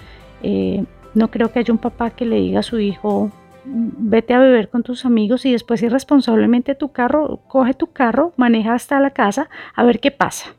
Eh, 0.42 0.84
no 1.14 1.30
creo 1.30 1.52
que 1.52 1.58
haya 1.58 1.72
un 1.72 1.78
papá 1.78 2.10
que 2.10 2.24
le 2.24 2.36
diga 2.36 2.60
a 2.60 2.62
su 2.62 2.78
hijo, 2.78 3.30
vete 3.64 4.34
a 4.34 4.38
beber 4.38 4.68
con 4.68 4.82
tus 4.82 5.04
amigos 5.04 5.44
y 5.44 5.52
después 5.52 5.82
irresponsablemente 5.82 6.74
tu 6.74 6.92
carro, 6.92 7.40
coge 7.48 7.74
tu 7.74 7.88
carro, 7.88 8.32
maneja 8.36 8.74
hasta 8.74 9.00
la 9.00 9.10
casa 9.10 9.48
a 9.74 9.82
ver 9.84 9.98
qué 9.98 10.10
pasa. 10.10 10.54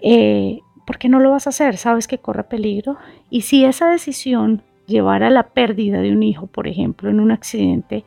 Eh, 0.00 0.60
¿Por 0.86 0.98
qué 0.98 1.08
no 1.08 1.18
lo 1.18 1.30
vas 1.30 1.46
a 1.46 1.50
hacer? 1.50 1.78
Sabes 1.78 2.06
que 2.06 2.18
corre 2.18 2.44
peligro. 2.44 2.98
Y 3.30 3.42
si 3.42 3.64
esa 3.64 3.88
decisión 3.88 4.62
llevara 4.86 5.28
a 5.28 5.30
la 5.30 5.48
pérdida 5.48 6.02
de 6.02 6.12
un 6.12 6.22
hijo, 6.22 6.46
por 6.46 6.68
ejemplo, 6.68 7.08
en 7.08 7.20
un 7.20 7.30
accidente, 7.30 8.04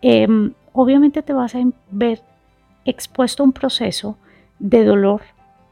em, 0.00 0.52
obviamente 0.72 1.22
te 1.22 1.32
vas 1.32 1.56
a 1.56 1.60
ver 1.90 2.20
expuesto 2.84 3.42
a 3.42 3.46
un 3.46 3.52
proceso 3.52 4.16
de 4.58 4.84
dolor 4.84 5.22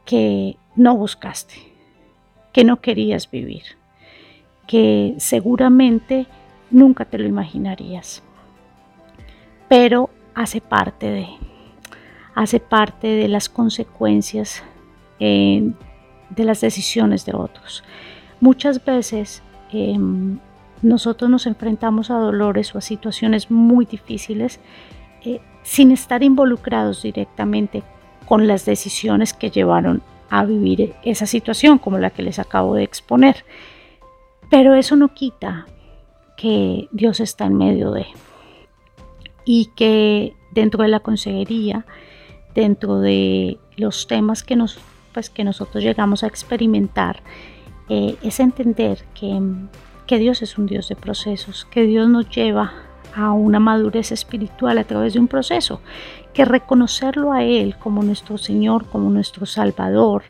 que 0.05 0.57
no 0.75 0.95
buscaste, 0.95 1.55
que 2.53 2.63
no 2.63 2.81
querías 2.81 3.29
vivir, 3.29 3.63
que 4.65 5.15
seguramente 5.17 6.27
nunca 6.71 7.05
te 7.05 7.17
lo 7.17 7.27
imaginarías, 7.27 8.23
pero 9.67 10.09
hace 10.35 10.61
parte 10.61 11.09
de, 11.09 11.27
hace 12.35 12.59
parte 12.59 13.07
de 13.07 13.27
las 13.27 13.49
consecuencias 13.49 14.63
eh, 15.19 15.71
de 16.29 16.43
las 16.43 16.61
decisiones 16.61 17.25
de 17.25 17.35
otros. 17.35 17.83
Muchas 18.39 18.83
veces 18.83 19.41
em, 19.71 20.39
nosotros 20.81 21.29
nos 21.29 21.47
enfrentamos 21.47 22.11
a 22.11 22.15
dolores 22.15 22.75
o 22.75 22.77
a 22.77 22.81
situaciones 22.81 23.49
muy 23.49 23.85
difíciles 23.85 24.59
eh, 25.25 25.41
sin 25.63 25.91
estar 25.91 26.23
involucrados 26.23 27.01
directamente 27.01 27.83
con 28.27 28.47
las 28.47 28.65
decisiones 28.65 29.33
que 29.33 29.49
llevaron 29.49 30.01
a 30.29 30.45
vivir 30.45 30.93
esa 31.03 31.25
situación 31.25 31.77
como 31.77 31.97
la 31.97 32.09
que 32.09 32.23
les 32.23 32.39
acabo 32.39 32.75
de 32.75 32.83
exponer. 32.83 33.45
Pero 34.49 34.75
eso 34.75 34.95
no 34.95 35.13
quita 35.13 35.65
que 36.35 36.87
Dios 36.91 37.19
está 37.19 37.45
en 37.45 37.57
medio 37.57 37.91
de 37.91 38.05
y 39.45 39.71
que 39.75 40.35
dentro 40.51 40.83
de 40.83 40.89
la 40.89 40.99
consejería, 40.99 41.85
dentro 42.53 42.99
de 42.99 43.57
los 43.77 44.07
temas 44.07 44.43
que, 44.43 44.55
nos, 44.55 44.77
pues, 45.13 45.29
que 45.29 45.43
nosotros 45.43 45.83
llegamos 45.83 46.23
a 46.23 46.27
experimentar, 46.27 47.21
eh, 47.89 48.17
es 48.21 48.39
entender 48.41 49.05
que 49.13 49.41
que 50.07 50.17
Dios 50.17 50.41
es 50.41 50.57
un 50.57 50.65
Dios 50.65 50.87
de 50.87 50.95
procesos, 50.95 51.65
que 51.65 51.83
Dios 51.83 52.07
nos 52.07 52.29
lleva 52.29 52.71
a 53.17 53.31
una 53.31 53.59
madurez 53.59 54.11
espiritual 54.11 54.77
a 54.77 54.83
través 54.83 55.13
de 55.13 55.19
un 55.19 55.27
proceso, 55.27 55.81
que 56.33 56.45
reconocerlo 56.45 57.33
a 57.33 57.43
Él 57.43 57.75
como 57.77 58.03
nuestro 58.03 58.37
Señor, 58.37 58.85
como 58.85 59.09
nuestro 59.09 59.47
Salvador, 59.47 60.23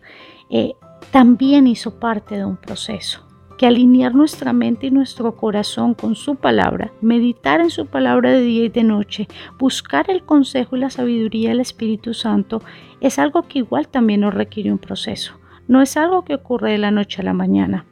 eh, 0.50 0.74
también 1.12 1.68
hizo 1.68 2.00
parte 2.00 2.38
de 2.38 2.46
un 2.46 2.56
proceso 2.56 3.28
que 3.58 3.66
alinear 3.66 4.16
nuestra 4.16 4.54
mente 4.54 4.88
y 4.88 4.92
nuestro 4.92 5.36
corazón 5.36 5.96
con 5.96 6.16
su 6.16 6.36
palabra, 6.36 6.94
meditar 7.02 7.60
en 7.60 7.72
su 7.72 7.88
palabra 7.88 8.32
de 8.32 8.42
día 8.42 8.66
y 8.66 8.70
de 8.70 8.84
noche, 8.84 9.28
buscar 9.58 10.10
el 10.10 10.24
consejo 10.24 10.78
y 10.78 10.80
la 10.80 10.92
sabiduría 10.92 11.50
del 11.50 11.60
Espíritu 11.60 12.14
Santo, 12.14 12.62
es 13.02 13.20
algo 13.20 13.44
que 13.44 13.60
igual 13.60 13.88
también 13.88 14.22
nos 14.22 14.34
requiere 14.34 14.72
un 14.72 14.78
proceso. 14.78 15.34
No 15.68 15.82
es 15.82 15.98
algo 15.98 16.24
que 16.24 16.36
ocurre 16.36 16.72
de 16.72 16.78
la 16.78 16.92
noche 16.92 17.22
a 17.22 17.26
la 17.26 17.34
mañana. 17.34 17.86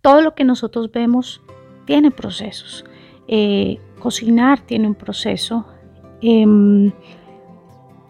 Todo 0.00 0.22
lo 0.22 0.34
que 0.34 0.44
nosotros 0.44 0.90
vemos 0.90 1.42
tiene 1.84 2.10
procesos. 2.10 2.84
Eh, 3.28 3.80
cocinar 3.98 4.60
tiene 4.60 4.86
un 4.86 4.94
proceso. 4.94 5.66
Em, 6.20 6.92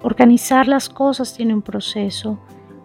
organizar 0.02 0.68
las 0.68 0.88
cosas 0.88 1.36
tiene 1.36 1.54
un 1.54 1.62
proceso. 1.62 2.38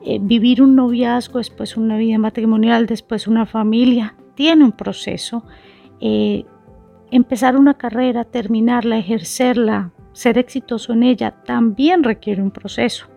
Eh, 0.06 0.20
vivir 0.22 0.62
un 0.62 0.76
noviazgo, 0.76 1.40
después 1.40 1.76
una 1.76 1.98
vida 1.98 2.18
matrimonial, 2.18 2.86
después 2.86 3.28
una 3.28 3.46
familia, 3.46 4.16
tiene 4.36 4.64
un 4.64 4.72
proceso. 4.72 5.44
Eh, 6.00 6.46
empezar 7.12 7.58
una 7.58 7.74
carrera, 7.74 8.24
terminarla, 8.24 8.98
ejercerla, 8.98 9.92
ser 10.14 10.38
exitoso 10.38 10.94
en 10.94 11.04
ella, 11.04 11.32
también 11.32 12.04
requiere 12.04 12.42
un 12.42 12.52
proceso. 12.52 13.08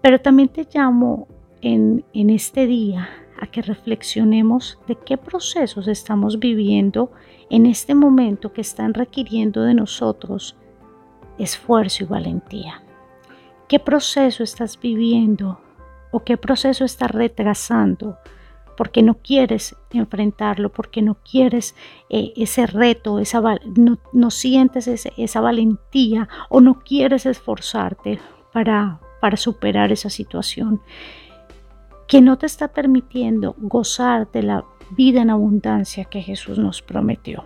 Pero 0.00 0.20
también 0.20 0.48
te 0.48 0.66
llamo 0.72 1.28
en, 1.60 2.04
en 2.12 2.30
este 2.30 2.66
día 2.66 3.08
a 3.42 3.48
que 3.48 3.60
reflexionemos 3.60 4.78
de 4.86 4.94
qué 4.94 5.18
procesos 5.18 5.88
estamos 5.88 6.38
viviendo 6.38 7.10
en 7.50 7.66
este 7.66 7.92
momento 7.92 8.52
que 8.52 8.60
están 8.60 8.94
requiriendo 8.94 9.62
de 9.62 9.74
nosotros 9.74 10.54
esfuerzo 11.38 12.04
y 12.04 12.06
valentía. 12.06 12.82
¿Qué 13.68 13.80
proceso 13.80 14.44
estás 14.44 14.78
viviendo 14.80 15.60
o 16.12 16.20
qué 16.20 16.36
proceso 16.36 16.84
estás 16.84 17.10
retrasando 17.10 18.16
porque 18.76 19.02
no 19.02 19.14
quieres 19.14 19.74
enfrentarlo, 19.90 20.70
porque 20.70 21.02
no 21.02 21.16
quieres 21.16 21.74
eh, 22.10 22.32
ese 22.36 22.68
reto, 22.68 23.18
esa, 23.18 23.40
no, 23.76 23.98
no 24.12 24.30
sientes 24.30 24.86
esa 24.86 25.40
valentía 25.40 26.28
o 26.48 26.60
no 26.60 26.78
quieres 26.78 27.26
esforzarte 27.26 28.20
para, 28.52 29.00
para 29.20 29.36
superar 29.36 29.90
esa 29.90 30.10
situación 30.10 30.80
que 32.06 32.20
no 32.20 32.38
te 32.38 32.46
está 32.46 32.68
permitiendo 32.68 33.54
gozar 33.58 34.30
de 34.30 34.42
la 34.42 34.64
vida 34.96 35.22
en 35.22 35.30
abundancia 35.30 36.04
que 36.04 36.20
Jesús 36.20 36.58
nos 36.58 36.82
prometió, 36.82 37.44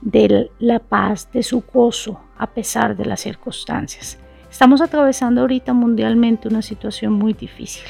de 0.00 0.50
la 0.58 0.78
paz, 0.78 1.30
de 1.32 1.42
su 1.42 1.62
gozo 1.62 2.20
a 2.36 2.48
pesar 2.48 2.96
de 2.96 3.06
las 3.06 3.20
circunstancias. 3.20 4.18
Estamos 4.50 4.80
atravesando 4.80 5.42
ahorita 5.42 5.72
mundialmente 5.72 6.48
una 6.48 6.62
situación 6.62 7.12
muy 7.12 7.32
difícil. 7.32 7.84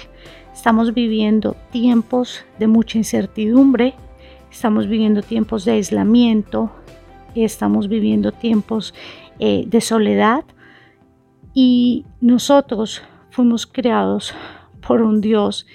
Estamos 0.52 0.92
viviendo 0.92 1.56
tiempos 1.70 2.44
de 2.58 2.66
mucha 2.66 2.98
incertidumbre, 2.98 3.94
estamos 4.50 4.88
viviendo 4.88 5.22
tiempos 5.22 5.64
de 5.64 5.72
aislamiento, 5.72 6.70
estamos 7.34 7.88
viviendo 7.88 8.32
tiempos 8.32 8.92
eh, 9.38 9.64
de 9.66 9.80
soledad 9.80 10.44
y 11.54 12.04
nosotros 12.20 13.02
fuimos 13.30 13.66
creados 13.66 14.34
por 14.86 15.02
un 15.02 15.20
Dios 15.20 15.66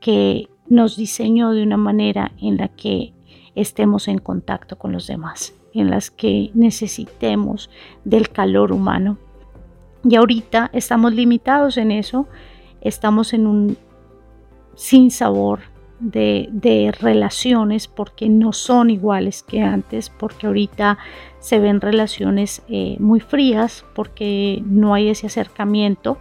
que 0.00 0.48
nos 0.68 0.96
diseñó 0.96 1.50
de 1.50 1.62
una 1.62 1.76
manera 1.76 2.32
en 2.40 2.56
la 2.56 2.68
que 2.68 3.12
estemos 3.54 4.08
en 4.08 4.18
contacto 4.18 4.78
con 4.78 4.92
los 4.92 5.06
demás, 5.06 5.54
en 5.74 5.90
las 5.90 6.10
que 6.10 6.50
necesitemos 6.54 7.70
del 8.04 8.30
calor 8.30 8.72
humano. 8.72 9.18
Y 10.04 10.16
ahorita 10.16 10.70
estamos 10.72 11.14
limitados 11.14 11.76
en 11.76 11.90
eso, 11.90 12.26
estamos 12.80 13.32
en 13.32 13.46
un 13.46 13.76
sin 14.74 15.10
sabor 15.10 15.60
de, 16.00 16.92
relaciones 17.00 17.86
porque 17.86 18.28
no 18.28 18.52
son 18.52 18.90
iguales 18.90 19.42
que 19.42 19.62
antes, 19.62 20.10
porque 20.10 20.46
ahorita 20.46 20.98
se 21.38 21.60
ven 21.60 21.80
relaciones 21.80 22.62
eh, 22.68 22.96
muy 22.98 23.20
frías, 23.20 23.84
porque 23.94 24.62
no 24.66 24.94
hay 24.94 25.08
ese 25.08 25.28
acercamiento 25.28 26.18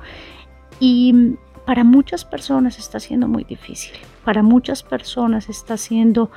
y 0.79 1.35
para 1.65 1.83
muchas 1.83 2.25
personas 2.25 2.79
está 2.79 2.99
siendo 2.99 3.27
muy 3.27 3.43
difícil, 3.43 3.93
para 4.25 4.43
muchas 4.43 4.83
personas 4.83 5.49
está 5.49 5.77
siendo 5.77 6.31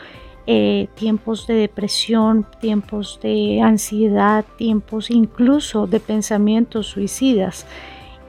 eh, 0.46 0.88
tiempos 0.94 1.46
de 1.46 1.54
depresión, 1.54 2.46
tiempos 2.60 3.18
de 3.22 3.62
ansiedad, 3.62 4.44
tiempos 4.58 5.10
incluso 5.10 5.87
de 5.87 6.00
pensamientos 6.00 6.88
suicidas. 6.88 7.66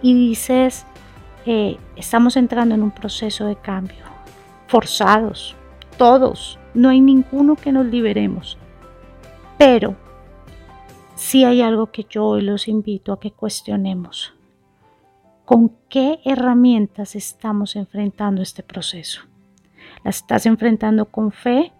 Y 0.01 0.13
dices, 0.13 0.85
eh, 1.45 1.77
estamos 1.97 2.37
entrando 2.37 2.73
en 2.73 2.83
un 2.83 2.91
proceso 2.91 3.45
de 3.45 3.57
cambio, 3.57 4.05
forzados, 4.67 5.55
todos, 5.97 6.57
no 6.73 6.89
hay 6.89 7.01
ninguno 7.01 7.55
que 7.55 7.73
nos 7.73 7.85
liberemos. 7.85 8.57
Pero 9.57 9.95
sí 11.15 11.43
hay 11.43 11.61
algo 11.61 11.87
que 11.87 12.05
yo 12.09 12.25
hoy 12.25 12.41
los 12.43 12.67
invito 12.69 13.11
a 13.11 13.19
que 13.19 13.31
cuestionemos. 13.31 14.34
¿Con 15.45 15.73
qué 15.89 16.21
herramientas 16.25 17.15
estamos 17.15 17.75
enfrentando 17.75 18.41
este 18.41 18.63
proceso? 18.63 19.21
¿Las 20.03 20.17
estás 20.17 20.47
enfrentando 20.47 21.05
con 21.05 21.31
fe? 21.31 21.71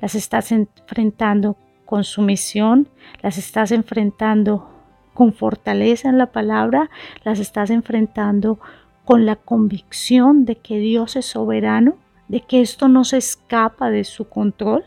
¿Las 0.00 0.14
estás 0.14 0.50
enfrentando 0.50 1.58
con 1.84 2.04
sumisión? 2.04 2.88
¿Las 3.20 3.36
estás 3.36 3.70
enfrentando 3.70 4.66
con 5.12 5.34
fortaleza 5.34 6.08
en 6.08 6.16
la 6.16 6.32
palabra? 6.32 6.88
¿Las 7.22 7.38
estás 7.38 7.68
enfrentando 7.68 8.58
con 9.04 9.26
la 9.26 9.36
convicción 9.36 10.46
de 10.46 10.56
que 10.56 10.78
Dios 10.78 11.14
es 11.16 11.26
soberano, 11.26 11.98
de 12.28 12.40
que 12.40 12.62
esto 12.62 12.88
no 12.88 13.04
se 13.04 13.18
escapa 13.18 13.90
de 13.90 14.04
su 14.04 14.30
control? 14.30 14.84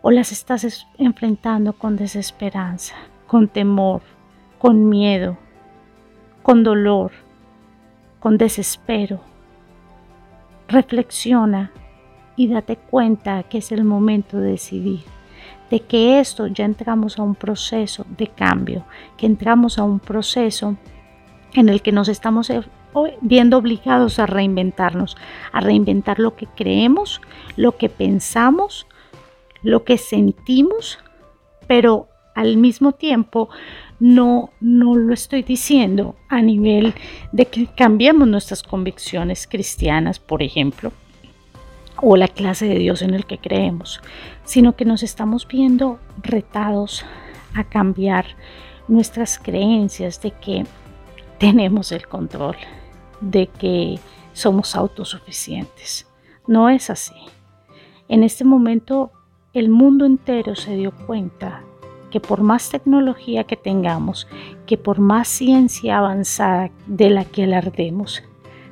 ¿O 0.00 0.12
las 0.12 0.30
estás 0.30 0.86
enfrentando 0.96 1.72
con 1.72 1.96
desesperanza, 1.96 2.94
con 3.26 3.48
temor, 3.48 4.02
con 4.60 4.88
miedo, 4.88 5.38
con 6.44 6.62
dolor, 6.62 7.10
con 8.22 8.38
desespero? 8.38 9.20
Reflexiona 10.68 11.72
y 12.36 12.48
date 12.48 12.76
cuenta 12.76 13.42
que 13.42 13.58
es 13.58 13.72
el 13.72 13.84
momento 13.84 14.38
de 14.38 14.52
decidir, 14.52 15.00
de 15.70 15.80
que 15.80 16.20
esto 16.20 16.46
ya 16.46 16.64
entramos 16.64 17.18
a 17.18 17.22
un 17.22 17.34
proceso 17.34 18.06
de 18.16 18.28
cambio, 18.28 18.84
que 19.16 19.26
entramos 19.26 19.78
a 19.78 19.82
un 19.82 19.98
proceso 19.98 20.76
en 21.54 21.68
el 21.68 21.82
que 21.82 21.92
nos 21.92 22.08
estamos 22.08 22.50
viendo 23.20 23.58
obligados 23.58 24.18
a 24.18 24.26
reinventarnos, 24.26 25.16
a 25.52 25.60
reinventar 25.60 26.18
lo 26.18 26.36
que 26.36 26.46
creemos, 26.46 27.20
lo 27.56 27.76
que 27.76 27.88
pensamos, 27.88 28.86
lo 29.62 29.84
que 29.84 29.98
sentimos, 29.98 30.98
pero 31.66 32.08
al 32.34 32.56
mismo 32.56 32.92
tiempo 32.92 33.50
no, 34.02 34.50
no 34.60 34.96
lo 34.96 35.14
estoy 35.14 35.44
diciendo 35.44 36.16
a 36.28 36.42
nivel 36.42 36.92
de 37.30 37.46
que 37.46 37.68
cambiemos 37.68 38.26
nuestras 38.26 38.64
convicciones 38.64 39.46
cristianas, 39.46 40.18
por 40.18 40.42
ejemplo, 40.42 40.90
o 41.98 42.16
la 42.16 42.26
clase 42.26 42.66
de 42.66 42.80
Dios 42.80 43.00
en 43.02 43.14
el 43.14 43.26
que 43.26 43.38
creemos, 43.38 44.00
sino 44.42 44.74
que 44.74 44.84
nos 44.84 45.04
estamos 45.04 45.46
viendo 45.46 46.00
retados 46.20 47.04
a 47.54 47.62
cambiar 47.62 48.26
nuestras 48.88 49.38
creencias 49.38 50.20
de 50.20 50.32
que 50.32 50.66
tenemos 51.38 51.92
el 51.92 52.08
control, 52.08 52.56
de 53.20 53.46
que 53.46 54.00
somos 54.32 54.74
autosuficientes. 54.74 56.08
No 56.48 56.68
es 56.68 56.90
así. 56.90 57.14
En 58.08 58.24
este 58.24 58.42
momento 58.42 59.12
el 59.52 59.68
mundo 59.68 60.06
entero 60.06 60.56
se 60.56 60.74
dio 60.74 60.90
cuenta 61.06 61.62
que 62.12 62.20
por 62.20 62.42
más 62.42 62.70
tecnología 62.70 63.44
que 63.44 63.56
tengamos, 63.56 64.28
que 64.66 64.76
por 64.76 65.00
más 65.00 65.28
ciencia 65.28 65.98
avanzada 65.98 66.70
de 66.86 67.08
la 67.08 67.24
que 67.24 67.44
alardemos, 67.44 68.22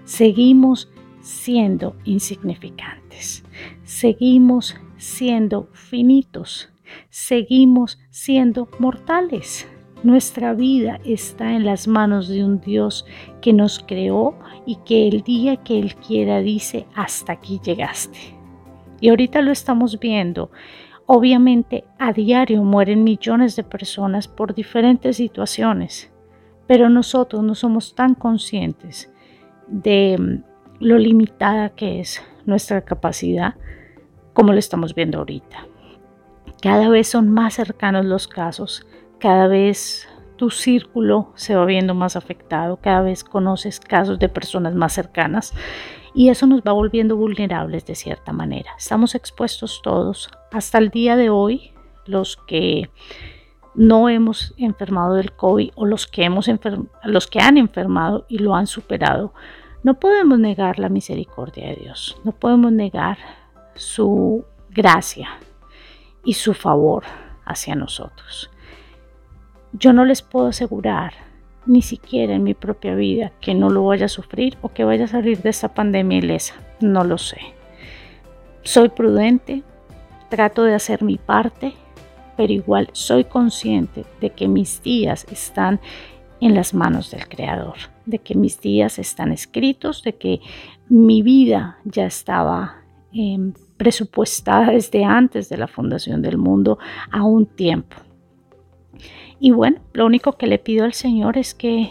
seguimos 0.05 0.91
siendo 1.23 1.97
insignificantes, 2.05 3.43
seguimos 3.83 4.77
siendo 4.99 5.71
finitos, 5.73 6.69
seguimos 7.09 7.99
siendo 8.11 8.69
mortales. 8.79 9.67
Nuestra 10.03 10.53
vida 10.53 11.01
está 11.05 11.55
en 11.55 11.65
las 11.65 11.89
manos 11.89 12.29
de 12.29 12.45
un 12.45 12.61
Dios 12.61 13.07
que 13.41 13.55
nos 13.55 13.79
creó 13.79 14.39
y 14.67 14.77
que 14.85 15.09
el 15.09 15.23
día 15.23 15.57
que 15.57 15.79
Él 15.79 15.95
quiera 15.95 16.41
dice, 16.41 16.87
hasta 16.95 17.33
aquí 17.33 17.59
llegaste. 17.65 18.19
Y 19.01 19.09
ahorita 19.09 19.41
lo 19.41 19.51
estamos 19.51 19.99
viendo. 19.99 20.51
Obviamente 21.13 21.83
a 21.99 22.13
diario 22.13 22.63
mueren 22.63 23.03
millones 23.03 23.57
de 23.57 23.65
personas 23.65 24.29
por 24.29 24.55
diferentes 24.55 25.17
situaciones, 25.17 26.09
pero 26.69 26.89
nosotros 26.89 27.43
no 27.43 27.57
somos 27.57 27.97
tan 27.97 28.15
conscientes 28.15 29.13
de 29.67 30.17
mm, 30.17 30.45
lo 30.79 30.99
limitada 30.99 31.71
que 31.71 31.99
es 31.99 32.23
nuestra 32.47 32.83
capacidad 32.83 33.57
como 34.35 34.53
lo 34.53 34.61
estamos 34.61 34.95
viendo 34.95 35.19
ahorita. 35.19 35.67
Cada 36.63 36.89
vez 36.89 37.09
son 37.09 37.29
más 37.29 37.55
cercanos 37.55 38.05
los 38.05 38.29
casos, 38.29 38.87
cada 39.19 39.49
vez 39.49 40.09
tu 40.37 40.51
círculo 40.51 41.33
se 41.35 41.57
va 41.57 41.65
viendo 41.65 41.93
más 41.93 42.15
afectado, 42.15 42.77
cada 42.77 43.03
vez 43.03 43.25
conoces 43.25 43.81
casos 43.81 44.21
de 44.21 44.29
personas 44.29 44.77
más 44.77 44.93
cercanas 44.93 45.55
y 46.15 46.29
eso 46.29 46.47
nos 46.47 46.63
va 46.63 46.73
volviendo 46.73 47.17
vulnerables 47.17 47.87
de 47.87 47.95
cierta 47.95 48.33
manera. 48.33 48.73
Estamos 48.79 49.15
expuestos 49.15 49.81
todos. 49.83 50.31
Hasta 50.53 50.79
el 50.79 50.91
día 50.91 51.17
de 51.17 51.31
hoy, 51.31 51.73
los 52.07 52.37
que 52.37 52.91
no 53.75 54.09
hemos 54.09 54.55
enfermado 54.57 55.15
del 55.15 55.33
COVID 55.33 55.71
o 55.75 55.87
los 55.87 56.07
que, 56.07 56.25
hemos 56.25 56.51
los 57.05 57.27
que 57.27 57.41
han 57.41 57.57
enfermado 57.57 58.27
y 58.29 58.39
lo 58.39 58.55
han 58.55 58.67
superado, 58.67 59.33
no 59.83 59.95
podemos 59.95 60.39
negar 60.39 60.79
la 60.79 60.89
misericordia 60.89 61.69
de 61.69 61.77
Dios, 61.77 62.21
no 62.25 62.33
podemos 62.33 62.73
negar 62.73 63.19
su 63.75 64.45
gracia 64.71 65.31
y 66.25 66.35
su 66.35 66.55
favor 66.55 67.05
hacia 67.45 67.75
nosotros. 67.75 68.51
Yo 69.73 69.93
no 69.93 70.05
les 70.05 70.21
puedo 70.21 70.49
asegurar, 70.49 71.15
ni 71.67 71.83
siquiera 71.83 72.35
en 72.35 72.43
mi 72.43 72.55
propia 72.55 72.95
vida, 72.95 73.33
que 73.41 73.55
no 73.55 73.71
lo 73.71 73.85
vaya 73.85 74.07
a 74.07 74.09
sufrir 74.09 74.57
o 74.63 74.71
que 74.71 74.85
vaya 74.85 75.05
a 75.05 75.09
salir 75.09 75.43
de 75.43 75.51
esta 75.51 75.75
pandemia 75.75 76.19
ilesa. 76.19 76.55
No 76.81 77.05
lo 77.05 77.19
sé. 77.19 77.39
Soy 78.63 78.89
prudente, 78.89 79.63
trato 80.29 80.65
de 80.65 80.75
hacer 80.75 81.03
mi 81.03 81.19
parte, 81.19 81.75
pero 82.37 82.53
igual 82.53 82.89
soy 82.93 83.25
consciente 83.25 84.05
de 84.21 84.31
que 84.31 84.49
mis 84.49 84.83
días 84.83 85.27
están 85.31 85.81
en 86.41 86.55
las 86.55 86.73
manos 86.73 87.11
del 87.11 87.29
Creador, 87.29 87.77
de 88.07 88.19
que 88.19 88.35
mis 88.35 88.61
días 88.61 88.99
están 88.99 89.33
escritos, 89.33 90.03
de 90.03 90.15
que 90.15 90.41
mi 90.89 91.23
vida 91.23 91.79
ya 91.85 92.07
estaba 92.07 92.83
em, 93.13 93.53
presupuestada 93.77 94.73
desde 94.73 95.05
antes 95.05 95.49
de 95.49 95.59
la 95.59 95.67
fundación 95.67 96.23
del 96.23 96.39
mundo 96.39 96.79
a 97.11 97.25
un 97.25 97.47
tiempo. 97.47 97.97
Y 99.41 99.53
bueno, 99.53 99.81
lo 99.95 100.05
único 100.05 100.33
que 100.33 100.47
le 100.47 100.59
pido 100.59 100.85
al 100.85 100.93
Señor 100.93 101.39
es 101.39 101.55
que 101.55 101.91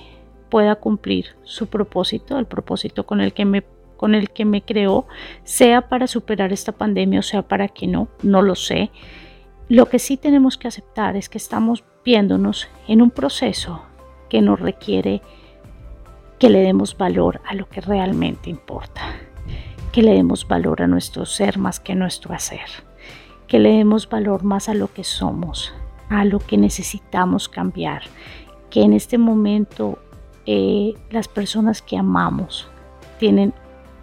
pueda 0.50 0.76
cumplir 0.76 1.36
su 1.44 1.68
propósito, 1.68 2.38
el 2.38 2.46
propósito 2.46 3.06
con 3.06 3.22
el 3.22 3.34
que 3.34 3.46
me 3.46 3.64
con 3.98 4.16
el 4.16 4.30
que 4.30 4.46
me 4.46 4.62
creó, 4.62 5.08
sea 5.44 5.90
para 5.90 6.08
superar 6.08 6.54
esta 6.54 6.72
pandemia 6.72 7.20
o 7.20 7.24
sea 7.24 7.42
para 7.42 7.68
que 7.68 7.86
no, 7.86 8.08
no 8.24 8.42
lo 8.42 8.56
sé. 8.56 8.92
Lo 9.68 9.88
que 9.88 10.00
sí 10.00 10.16
tenemos 10.16 10.58
que 10.58 10.70
aceptar 10.70 11.18
es 11.18 11.28
que 11.28 11.38
estamos 11.38 11.84
viéndonos 12.06 12.70
en 12.88 13.02
un 13.02 13.12
proceso 13.12 13.82
que 14.30 14.42
nos 14.42 14.62
requiere 14.62 15.22
que 16.40 16.50
le 16.50 16.62
demos 16.62 16.98
valor 16.98 17.42
a 17.46 17.54
lo 17.56 17.68
que 17.68 17.82
realmente 17.82 18.50
importa, 18.50 19.02
que 19.92 20.02
le 20.02 20.14
demos 20.14 20.48
valor 20.48 20.82
a 20.82 20.88
nuestro 20.88 21.26
ser 21.26 21.58
más 21.58 21.82
que 21.82 21.94
nuestro 21.94 22.34
hacer, 22.34 22.70
que 23.48 23.60
le 23.60 23.74
demos 23.74 24.08
valor 24.08 24.46
más 24.46 24.70
a 24.70 24.74
lo 24.74 24.94
que 24.94 25.04
somos, 25.04 25.74
a 26.10 26.26
lo 26.26 26.40
que 26.40 26.58
necesitamos 26.58 27.48
cambiar, 27.48 28.04
que 28.70 28.82
en 28.82 28.94
este 28.94 29.18
momento 29.18 30.00
eh, 30.46 30.94
las 31.12 31.28
personas 31.28 31.82
que 31.82 31.98
amamos 31.98 32.68
tienen 33.20 33.54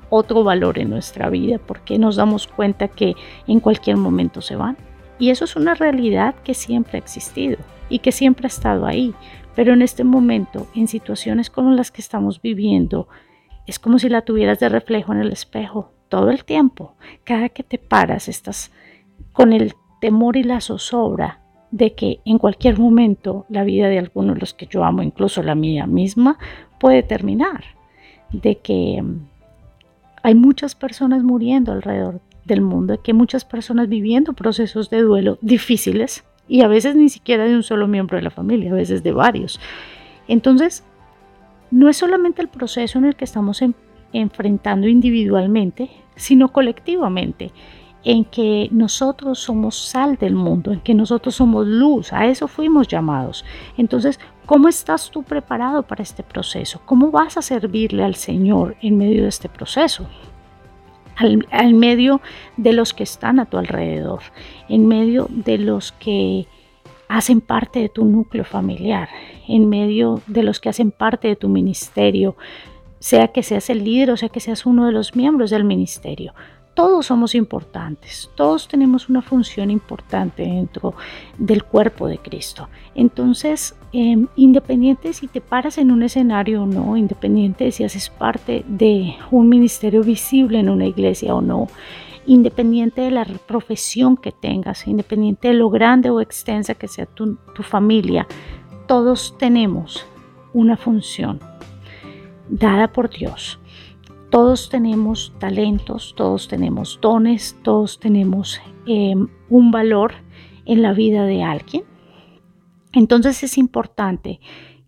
otro 0.09 0.45
valor 0.45 0.79
en 0.79 0.91
nuestra 0.91 1.29
vida 1.31 1.59
porque 1.59 1.99
nos 1.99 2.17
damos 2.17 2.47
cuenta 2.47 2.89
que 2.89 3.15
en 3.47 3.61
cualquier 3.61 3.97
momento 3.97 4.41
se 4.41 4.55
van 4.55 4.77
y 5.19 5.31
eso 5.31 5.45
es 5.45 5.57
una 5.57 5.75
realidad 5.75 6.35
que 6.45 6.55
siempre 6.55 6.99
ha 6.99 7.01
existido 7.01 7.59
y 7.89 8.01
que 8.01 8.13
siempre 8.13 8.47
ha 8.47 8.49
estado 8.49 8.87
ahí. 8.87 9.15
Pero 9.55 9.73
en 9.73 9.81
este 9.81 10.05
momento, 10.05 10.67
en 10.75 10.87
situaciones 10.87 11.49
como 11.49 11.71
las 11.71 11.91
que 11.91 12.03
estamos 12.03 12.43
viviendo, 12.43 13.09
es 13.67 13.79
como 13.79 13.99
si 13.99 14.09
la 14.09 14.23
tuvieras 14.23 14.61
de 14.61 14.69
reflejo 14.69 15.13
en 15.13 15.21
el 15.21 15.33
espejo 15.33 15.93
todo 16.09 16.31
el 16.31 16.45
tiempo. 16.45 16.95
Cada 17.25 17.49
que 17.49 17.63
te 17.63 17.79
paras 17.79 18.29
estás 18.29 18.71
con 19.33 19.53
el 19.53 19.75
temor 20.01 20.37
y 20.37 20.43
la 20.43 20.61
zozobra 20.61 21.41
de 21.77 21.93
que 21.93 22.21
en 22.25 22.39
cualquier 22.39 22.79
momento 22.79 23.45
la 23.51 23.63
vida 23.63 23.89
de 23.89 23.99
algunos 23.99 24.35
de 24.35 24.41
los 24.41 24.55
que 24.55 24.67
yo 24.67 24.83
amo, 24.83 25.03
incluso 25.03 25.43
la 25.43 25.55
mía 25.55 25.87
misma, 25.87 26.39
puede 26.81 27.03
terminar. 27.03 27.65
De 28.33 28.57
que 28.57 29.03
mm, 29.03 29.27
hay 30.23 30.35
muchas 30.35 30.75
personas 30.75 31.23
muriendo 31.23 31.73
alrededor 31.73 32.21
del 32.47 32.63
mundo, 32.63 33.03
que 33.03 33.13
muchas 33.13 33.45
personas 33.45 33.91
viviendo 33.91 34.33
procesos 34.33 34.89
de 34.89 35.03
duelo 35.03 35.39
difíciles 35.43 36.25
y 36.49 36.63
a 36.63 36.69
veces 36.69 36.97
ni 36.97 37.11
siquiera 37.11 37.45
de 37.45 37.55
un 37.55 37.63
solo 37.63 37.89
miembro 37.89 38.17
de 38.17 38.23
la 38.23 38.31
familia, 38.31 38.71
a 38.71 38.75
veces 38.75 39.03
de 39.03 39.13
varios. 39.13 39.61
Entonces, 40.29 40.83
no 41.71 41.91
es 41.91 41.99
solamente 41.99 42.41
el 42.41 42.49
proceso 42.49 42.99
en 42.99 43.05
el 43.05 43.17
que 43.17 43.25
estamos 43.25 43.63
enfrentando 44.13 44.89
individualmente, 44.89 45.91
sino 46.15 46.53
colectivamente, 46.53 47.53
en 48.07 48.25
que 48.25 48.69
nosotros 48.71 49.41
somos 49.41 49.75
sal 49.75 50.15
del 50.15 50.37
mundo, 50.37 50.73
en 50.73 50.79
que 50.79 50.95
nosotros 50.95 51.35
somos 51.35 51.67
luz, 51.67 52.13
a 52.13 52.27
eso 52.27 52.47
fuimos 52.47 52.87
llamados. 52.87 53.45
Entonces, 53.77 54.21
¿cómo 54.47 54.69
estás 54.69 55.11
tú 55.11 55.25
preparado 55.25 55.83
para 55.83 56.05
este 56.05 56.23
proceso? 56.23 56.81
¿Cómo 56.85 57.11
vas 57.11 57.37
a 57.37 57.43
servirle 57.43 58.05
al 58.05 58.15
Señor 58.15 58.77
en 58.81 58.97
medio 58.97 59.25
de 59.25 59.29
este 59.29 59.49
proceso? 59.49 60.07
al, 61.17 61.75
medio 61.75 62.21
de 62.57 62.75
los 62.75 62.95
que 62.95 63.03
están 63.03 63.41
a 63.41 63.47
tu 63.47 63.57
alrededor, 63.57 64.21
en 64.69 64.87
medio 64.87 65.27
de 65.31 65.59
los 65.59 65.91
que 65.93 66.47
hacen 67.09 67.41
parte 67.41 67.81
de 67.81 67.89
tu 67.89 68.05
núcleo 68.05 68.45
familiar, 68.45 69.09
en 69.49 69.69
medio 69.69 70.21
de 70.29 70.45
los 70.45 70.61
que 70.61 70.69
hacen 70.69 70.93
parte 70.93 71.27
de 71.27 71.37
tu 71.37 71.49
ministerio, 71.49 72.37
sea 73.01 73.29
que 73.29 73.43
seas 73.43 73.69
el 73.71 73.83
líder 73.83 74.11
o 74.11 74.17
sea 74.17 74.29
que 74.29 74.41
seas 74.41 74.67
uno 74.67 74.87
de 74.87 74.93
los 74.93 75.17
miembros 75.17 75.51
del 75.51 75.65
ministerio 75.65 76.35
todos 76.77 77.07
somos 77.07 77.35
importantes, 77.35 78.31
todos 78.35 78.69
tenemos 78.69 79.09
una 79.09 79.23
función 79.23 79.71
importante 79.71 80.43
dentro 80.43 80.93
del 81.39 81.65
cuerpo 81.65 82.07
de 82.07 82.19
Cristo. 82.19 82.69
Entonces, 82.95 83.75
em, 83.95 84.27
independiente 84.37 85.15
si 85.15 85.27
te 85.27 85.41
paras 85.41 85.79
en 85.79 85.91
un 85.91 86.03
escenario 86.03 86.65
o 86.65 86.67
no, 86.67 86.99
independiente 86.99 87.73
si 87.73 87.83
haces 87.83 88.11
parte 88.11 88.63
de 88.69 89.15
un 89.31 89.49
ministerio 89.49 90.03
visible 90.03 90.59
en 90.59 90.69
una 90.69 90.85
iglesia 90.85 91.35
o 91.35 91.41
no, 91.41 91.69
independiente 92.27 93.01
de 93.01 93.11
la 93.11 93.25
profesión 93.25 94.19
que 94.19 94.33
tengas, 94.33 94.87
independiente 94.87 95.49
de 95.49 95.55
lo 95.55 95.71
grande 95.71 96.11
o 96.11 96.21
extensa 96.21 96.75
que 96.75 96.89
sea 96.89 97.07
tu 97.07 97.63
familia, 97.63 98.27
todos 98.87 99.35
tenemos 99.39 100.05
una 100.53 100.77
función 100.77 101.41
dada 102.51 102.93
por 102.93 103.09
Dios 103.09 103.59
todos 104.31 104.69
tenemos 104.69 105.33
talentos, 105.39 106.15
todos 106.17 106.49
tenemos 106.49 106.99
dones, 107.01 107.57
todos 107.63 107.99
tenemos 108.01 108.61
em, 108.87 109.29
un 109.49 109.71
valor 109.71 110.15
en 110.65 110.83
la 110.83 110.93
vida 110.93 111.25
de 111.25 111.43
alguien. 111.43 111.85
Entonces 112.93 113.43
es 113.43 113.59
importante 113.59 114.41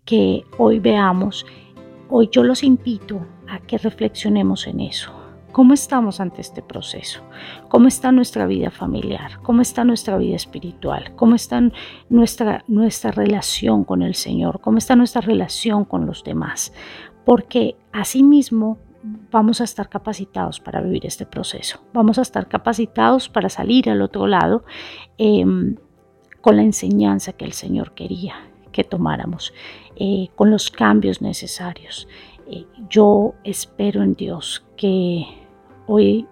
que 0.04 0.44
hoy 0.56 0.80
veamos, 0.80 1.46
hoy 2.08 2.28
yo 2.32 2.42
los 2.42 2.62
invito 2.62 3.26
a 3.48 3.60
que 3.60 3.78
reflexionemos 3.78 4.66
en 4.66 4.80
eso. 4.80 5.12
¿Cómo 5.52 5.74
estamos 5.74 6.20
ante 6.20 6.40
este 6.40 6.62
proceso? 6.62 7.20
¿Cómo 7.68 7.88
está 7.88 8.12
nuestra 8.12 8.46
vida 8.46 8.70
familiar? 8.70 9.40
¿Cómo 9.42 9.62
está 9.62 9.82
nuestra 9.82 10.16
vida 10.18 10.36
espiritual? 10.36 11.14
¿Cómo 11.16 11.34
está 11.34 11.60
nuestra, 12.08 12.64
nuestra 12.68 13.10
relación 13.10 13.84
con 13.84 14.02
el 14.02 14.14
Señor? 14.14 14.60
¿Cómo 14.60 14.78
está 14.78 14.94
nuestra 14.94 15.20
relación 15.20 15.84
con 15.84 16.06
los 16.06 16.22
demás? 16.22 16.72
Porque 17.24 17.76
asimismo 17.92 18.78
vamos 19.02 19.60
a 19.60 19.64
estar 19.64 19.88
capacitados 19.88 20.60
para 20.60 20.80
vivir 20.80 21.06
este 21.06 21.26
proceso. 21.26 21.80
Vamos 21.92 22.18
a 22.18 22.22
estar 22.22 22.48
capacitados 22.48 23.28
para 23.28 23.48
salir 23.48 23.88
al 23.90 24.02
otro 24.02 24.26
lado 24.26 24.64
em, 25.16 25.76
con 26.40 26.56
la 26.56 26.62
enseñanza 26.62 27.32
que 27.32 27.44
el 27.44 27.52
Señor 27.52 27.94
quería 27.94 28.36
que 28.72 28.84
tomáramos, 28.84 29.52
eh, 29.96 30.28
con 30.36 30.50
los 30.50 30.70
cambios 30.70 31.20
necesarios. 31.20 32.06
Eh, 32.46 32.64
yo 32.88 33.34
espero 33.44 34.02
en 34.02 34.14
Dios 34.14 34.64
que 34.76 35.24
hoy 35.86 36.26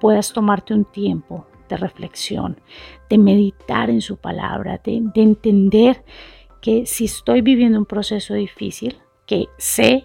puedas 0.00 0.32
tomarte 0.32 0.74
un 0.74 0.84
tiempo 0.84 1.46
de 1.68 1.76
reflexión, 1.76 2.60
de 3.08 3.16
meditar 3.16 3.88
en 3.88 4.02
su 4.02 4.18
palabra, 4.18 4.80
de 4.84 5.02
entender 5.14 6.04
que 6.60 6.84
si 6.86 7.06
estoy 7.06 7.40
viviendo 7.40 7.78
un 7.78 7.86
proceso 7.86 8.34
difícil, 8.34 8.98
que 9.26 9.46
sé 9.56 10.04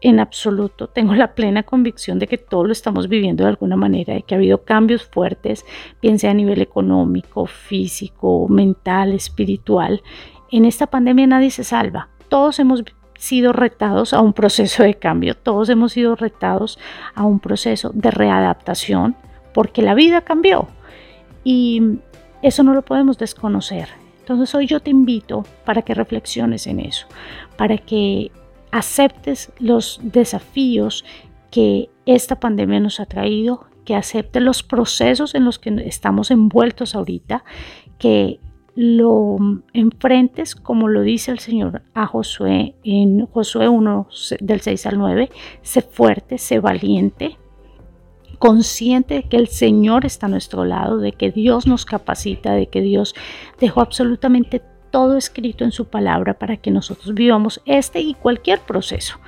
en 0.00 0.20
absoluto. 0.20 0.88
Tengo 0.88 1.14
la 1.14 1.34
plena 1.34 1.62
convicción 1.62 2.18
de 2.18 2.26
que 2.26 2.38
todo 2.38 2.64
lo 2.64 2.72
estamos 2.72 3.08
viviendo 3.08 3.44
de 3.44 3.50
alguna 3.50 3.76
manera, 3.76 4.14
de 4.14 4.22
que 4.22 4.34
ha 4.34 4.38
habido 4.38 4.62
cambios 4.64 5.04
fuertes, 5.04 5.64
piense 6.00 6.28
a 6.28 6.34
nivel 6.34 6.60
económico, 6.60 7.46
físico, 7.46 8.46
mental, 8.48 9.12
espiritual. 9.12 10.02
En 10.50 10.64
esta 10.64 10.86
pandemia 10.86 11.26
nadie 11.26 11.50
se 11.50 11.64
salva. 11.64 12.08
Todos 12.28 12.58
hemos 12.58 12.84
sido 13.18 13.52
retados 13.52 14.12
a 14.12 14.20
un 14.20 14.32
proceso 14.32 14.82
de 14.82 14.94
cambio, 14.94 15.34
todos 15.34 15.68
hemos 15.70 15.92
sido 15.92 16.16
retados 16.16 16.78
a 17.14 17.24
un 17.24 17.40
proceso 17.40 17.90
de 17.94 18.10
readaptación, 18.10 19.16
porque 19.54 19.80
la 19.80 19.94
vida 19.94 20.20
cambió 20.20 20.68
y 21.42 21.98
eso 22.42 22.62
no 22.62 22.74
lo 22.74 22.82
podemos 22.82 23.16
desconocer. 23.16 23.88
Entonces 24.18 24.54
hoy 24.54 24.66
yo 24.66 24.80
te 24.80 24.90
invito 24.90 25.44
para 25.64 25.82
que 25.82 25.94
reflexiones 25.94 26.66
en 26.66 26.80
eso, 26.80 27.06
para 27.56 27.78
que 27.78 28.32
aceptes 28.76 29.52
los 29.58 30.00
desafíos 30.02 31.04
que 31.50 31.88
esta 32.04 32.38
pandemia 32.38 32.78
nos 32.78 33.00
ha 33.00 33.06
traído, 33.06 33.66
que 33.84 33.94
acepte 33.94 34.40
los 34.40 34.62
procesos 34.62 35.34
en 35.34 35.44
los 35.44 35.58
que 35.58 35.70
estamos 35.86 36.30
envueltos 36.30 36.94
ahorita, 36.94 37.44
que 37.98 38.38
lo 38.74 39.38
enfrentes, 39.72 40.54
como 40.54 40.88
lo 40.88 41.00
dice 41.00 41.30
el 41.30 41.38
Señor 41.38 41.82
a 41.94 42.06
Josué 42.06 42.74
en 42.84 43.24
Josué 43.26 43.68
1 43.68 44.08
del 44.40 44.60
6 44.60 44.86
al 44.86 44.98
9, 44.98 45.30
sé 45.62 45.80
fuerte, 45.80 46.36
sé 46.36 46.60
valiente, 46.60 47.38
consciente 48.38 49.14
de 49.14 49.22
que 49.22 49.38
el 49.38 49.46
Señor 49.46 50.04
está 50.04 50.26
a 50.26 50.28
nuestro 50.28 50.66
lado, 50.66 50.98
de 50.98 51.12
que 51.12 51.30
Dios 51.30 51.66
nos 51.66 51.86
capacita, 51.86 52.52
de 52.52 52.66
que 52.66 52.82
Dios 52.82 53.14
dejó 53.58 53.80
absolutamente 53.80 54.60
todo 54.90 55.16
escrito 55.16 55.64
en 55.64 55.72
su 55.72 55.86
palabra 55.86 56.34
para 56.34 56.56
que 56.56 56.70
nosotros 56.70 57.14
vivamos 57.14 57.60
este 57.64 58.00
y 58.00 58.14
cualquier 58.14 58.60
proceso, 58.60 59.18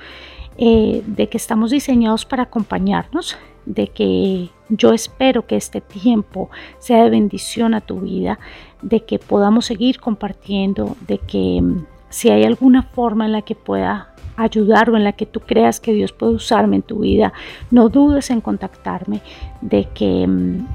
eh, 0.57 1.03
de 1.05 1.27
que 1.27 1.37
estamos 1.37 1.71
diseñados 1.71 2.25
para 2.25 2.43
acompañarnos, 2.43 3.37
de 3.65 3.87
que 3.87 4.49
yo 4.69 4.93
espero 4.93 5.45
que 5.45 5.55
este 5.55 5.81
tiempo 5.81 6.49
sea 6.79 7.03
de 7.03 7.09
bendición 7.09 7.73
a 7.73 7.81
tu 7.81 8.01
vida, 8.01 8.39
de 8.81 9.05
que 9.05 9.19
podamos 9.19 9.65
seguir 9.65 9.99
compartiendo, 9.99 10.95
de 11.07 11.17
que 11.19 11.61
mm, 11.61 11.85
si 12.09 12.29
hay 12.29 12.43
alguna 12.43 12.83
forma 12.83 13.25
en 13.25 13.31
la 13.33 13.41
que 13.41 13.55
pueda 13.55 14.13
ayudar 14.37 14.89
o 14.89 14.97
en 14.97 15.03
la 15.03 15.13
que 15.13 15.25
tú 15.25 15.41
creas 15.41 15.79
que 15.79 15.93
Dios 15.93 16.13
puede 16.13 16.33
usarme 16.33 16.77
en 16.77 16.81
tu 16.81 16.99
vida, 16.99 17.33
no 17.71 17.89
dudes 17.89 18.29
en 18.29 18.41
contactarme, 18.41 19.21
de 19.61 19.85
que 19.93 20.25
mm, 20.25 20.67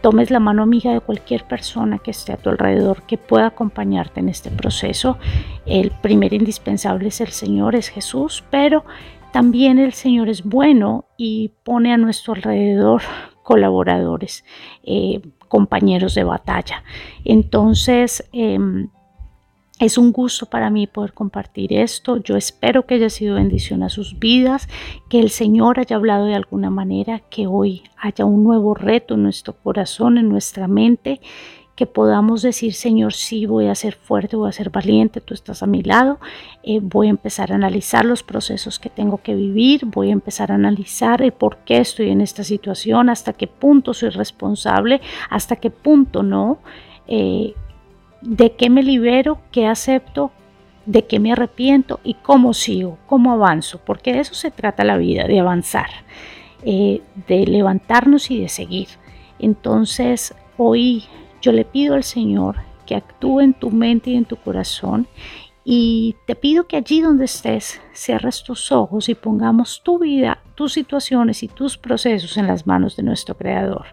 tomes 0.00 0.30
la 0.30 0.40
mano 0.40 0.62
amiga 0.62 0.92
de 0.92 1.00
cualquier 1.00 1.44
persona 1.44 1.98
que 1.98 2.10
esté 2.10 2.32
a 2.32 2.36
tu 2.36 2.50
alrededor 2.50 3.02
que 3.02 3.18
pueda 3.18 3.46
acompañarte 3.46 4.20
en 4.20 4.28
este 4.28 4.50
proceso. 4.50 5.18
El 5.66 5.90
primer 5.90 6.32
indispensable 6.32 7.08
es 7.08 7.20
el 7.20 7.28
Señor, 7.28 7.74
es 7.74 7.88
Jesús, 7.88 8.44
pero 8.50 8.84
también 9.32 9.78
el 9.78 9.92
Señor 9.92 10.28
es 10.28 10.42
bueno 10.42 11.06
y 11.16 11.52
pone 11.64 11.92
a 11.92 11.96
nuestro 11.96 12.34
alrededor 12.34 13.02
colaboradores, 13.42 14.44
eh, 14.84 15.20
compañeros 15.48 16.14
de 16.14 16.24
batalla. 16.24 16.84
Entonces, 17.24 18.28
em, 18.32 18.90
es 19.78 19.96
un 19.96 20.12
gusto 20.12 20.46
para 20.46 20.70
mí 20.70 20.86
poder 20.86 21.12
compartir 21.12 21.72
esto. 21.72 22.16
Yo 22.16 22.36
espero 22.36 22.86
que 22.86 22.94
haya 22.94 23.10
sido 23.10 23.36
bendición 23.36 23.82
a 23.82 23.88
sus 23.88 24.18
vidas, 24.18 24.68
que 25.08 25.20
el 25.20 25.30
Señor 25.30 25.78
haya 25.78 25.96
hablado 25.96 26.26
de 26.26 26.34
alguna 26.34 26.70
manera, 26.70 27.20
que 27.30 27.46
hoy 27.46 27.82
haya 27.96 28.24
un 28.24 28.42
nuevo 28.42 28.74
reto 28.74 29.14
en 29.14 29.22
nuestro 29.22 29.54
corazón, 29.54 30.18
en 30.18 30.28
nuestra 30.28 30.68
mente 30.68 31.20
que 31.78 31.86
podamos 31.86 32.42
decir, 32.42 32.74
Señor, 32.74 33.12
sí, 33.12 33.46
voy 33.46 33.68
a 33.68 33.74
ser 33.76 33.94
fuerte, 33.94 34.34
voy 34.34 34.48
a 34.48 34.52
ser 34.52 34.68
valiente, 34.68 35.20
tú 35.20 35.32
estás 35.32 35.62
a 35.62 35.66
mi 35.68 35.84
lado, 35.84 36.18
eh, 36.64 36.80
voy 36.82 37.06
a 37.06 37.10
empezar 37.10 37.52
a 37.52 37.54
analizar 37.54 38.04
los 38.04 38.24
procesos 38.24 38.80
que 38.80 38.90
tengo 38.90 39.18
que 39.18 39.36
vivir, 39.36 39.86
voy 39.86 40.08
a 40.08 40.12
empezar 40.12 40.50
a 40.50 40.56
analizar 40.56 41.22
el 41.22 41.30
por 41.30 41.58
qué 41.58 41.78
estoy 41.78 42.10
en 42.10 42.20
esta 42.20 42.42
situación, 42.42 43.08
hasta 43.08 43.32
qué 43.32 43.46
punto 43.46 43.94
soy 43.94 44.08
responsable, 44.08 45.00
hasta 45.30 45.54
qué 45.54 45.70
punto 45.70 46.24
no, 46.24 46.58
eh, 47.06 47.54
de 48.20 48.52
qué 48.52 48.70
me 48.70 48.82
libero, 48.82 49.40
qué 49.52 49.66
acepto, 49.66 50.32
de 50.86 51.06
qué 51.06 51.20
me 51.20 51.32
arrepiento 51.32 52.00
y 52.02 52.14
cómo 52.14 52.54
sigo, 52.54 52.98
cómo 53.06 53.32
avanzo, 53.32 53.80
porque 53.84 54.12
de 54.12 54.20
eso 54.20 54.34
se 54.34 54.50
trata 54.50 54.84
la 54.84 54.96
vida, 54.96 55.26
de 55.26 55.40
avanzar, 55.40 55.90
eh, 56.62 57.02
de 57.26 57.46
levantarnos 57.46 58.30
y 58.30 58.40
de 58.40 58.48
seguir. 58.48 58.88
Entonces, 59.38 60.34
hoy 60.56 61.04
yo 61.42 61.52
le 61.52 61.64
pido 61.64 61.94
al 61.94 62.04
Señor 62.04 62.56
que 62.86 62.94
actúe 62.94 63.40
en 63.40 63.54
tu 63.54 63.70
mente 63.70 64.10
y 64.10 64.16
en 64.16 64.24
tu 64.24 64.36
corazón 64.36 65.06
y 65.70 66.16
te 66.26 66.34
pido 66.34 66.66
que 66.66 66.78
allí 66.78 67.02
donde 67.02 67.26
estés 67.26 67.78
cierres 67.92 68.42
tus 68.42 68.72
ojos 68.72 69.10
y 69.10 69.14
pongamos 69.14 69.82
tu 69.84 69.98
vida, 69.98 70.38
tus 70.54 70.72
situaciones 70.72 71.42
y 71.42 71.48
tus 71.48 71.76
procesos 71.76 72.38
en 72.38 72.46
las 72.46 72.66
manos 72.66 72.96
de 72.96 73.02
nuestro 73.02 73.36
Creador. 73.36 73.84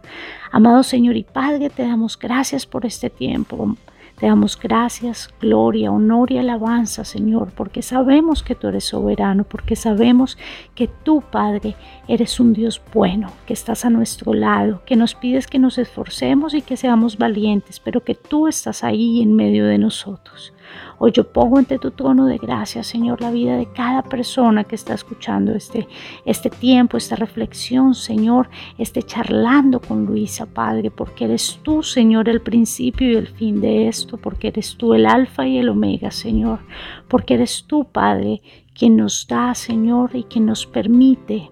Amado 0.53 0.83
Señor 0.83 1.17
y 1.17 1.23
Padre, 1.23 1.69
te 1.69 1.83
damos 1.83 2.17
gracias 2.17 2.65
por 2.65 2.85
este 2.85 3.09
tiempo. 3.09 3.75
Te 4.17 4.27
damos 4.27 4.57
gracias, 4.57 5.29
gloria, 5.41 5.91
honor 5.91 6.31
y 6.31 6.37
alabanza, 6.37 7.03
Señor, 7.03 7.51
porque 7.51 7.81
sabemos 7.81 8.43
que 8.43 8.55
tú 8.55 8.69
eres 8.69 8.85
soberano, 8.85 9.43
porque 9.43 9.75
sabemos 9.75 10.37
que 10.73 10.87
tú, 10.87 11.21
Padre, 11.21 11.75
eres 12.07 12.39
un 12.39 12.53
Dios 12.53 12.81
bueno, 12.93 13.29
que 13.45 13.51
estás 13.51 13.83
a 13.83 13.89
nuestro 13.89 14.33
lado, 14.33 14.81
que 14.85 14.95
nos 14.95 15.15
pides 15.15 15.47
que 15.47 15.59
nos 15.59 15.77
esforcemos 15.77 16.53
y 16.53 16.61
que 16.61 16.77
seamos 16.77 17.17
valientes, 17.17 17.81
pero 17.81 18.05
que 18.05 18.15
tú 18.15 18.47
estás 18.47 18.85
ahí 18.85 19.21
en 19.21 19.35
medio 19.35 19.65
de 19.65 19.79
nosotros. 19.79 20.53
Hoy 20.97 21.11
yo 21.11 21.27
pongo 21.31 21.57
ante 21.57 21.77
tu 21.77 21.91
trono 21.91 22.25
de 22.25 22.37
gracia, 22.37 22.83
Señor, 22.83 23.21
la 23.21 23.31
vida 23.31 23.57
de 23.57 23.65
cada 23.65 24.01
persona 24.01 24.63
que 24.63 24.75
está 24.75 24.93
escuchando 24.93 25.53
este, 25.53 25.87
este 26.25 26.49
tiempo, 26.49 26.97
esta 26.97 27.15
reflexión, 27.15 27.95
Señor, 27.95 28.49
este 28.77 29.03
charlando 29.03 29.81
con 29.81 30.05
Luisa, 30.05 30.45
Padre, 30.45 30.91
porque 30.91 31.25
eres 31.25 31.59
tú, 31.63 31.83
Señor, 31.83 32.29
el 32.29 32.41
principio 32.41 33.11
y 33.11 33.15
el 33.15 33.27
fin 33.27 33.59
de 33.59 33.87
esto, 33.87 34.17
porque 34.17 34.47
eres 34.47 34.75
tú 34.77 34.93
el 34.93 35.05
alfa 35.05 35.45
y 35.45 35.57
el 35.57 35.69
omega, 35.69 36.11
Señor, 36.11 36.59
porque 37.07 37.33
eres 37.33 37.65
tú, 37.67 37.85
Padre, 37.85 38.41
quien 38.73 38.97
nos 38.97 39.27
da, 39.27 39.53
Señor, 39.53 40.11
y 40.13 40.23
quien 40.23 40.45
nos 40.45 40.65
permite 40.65 41.49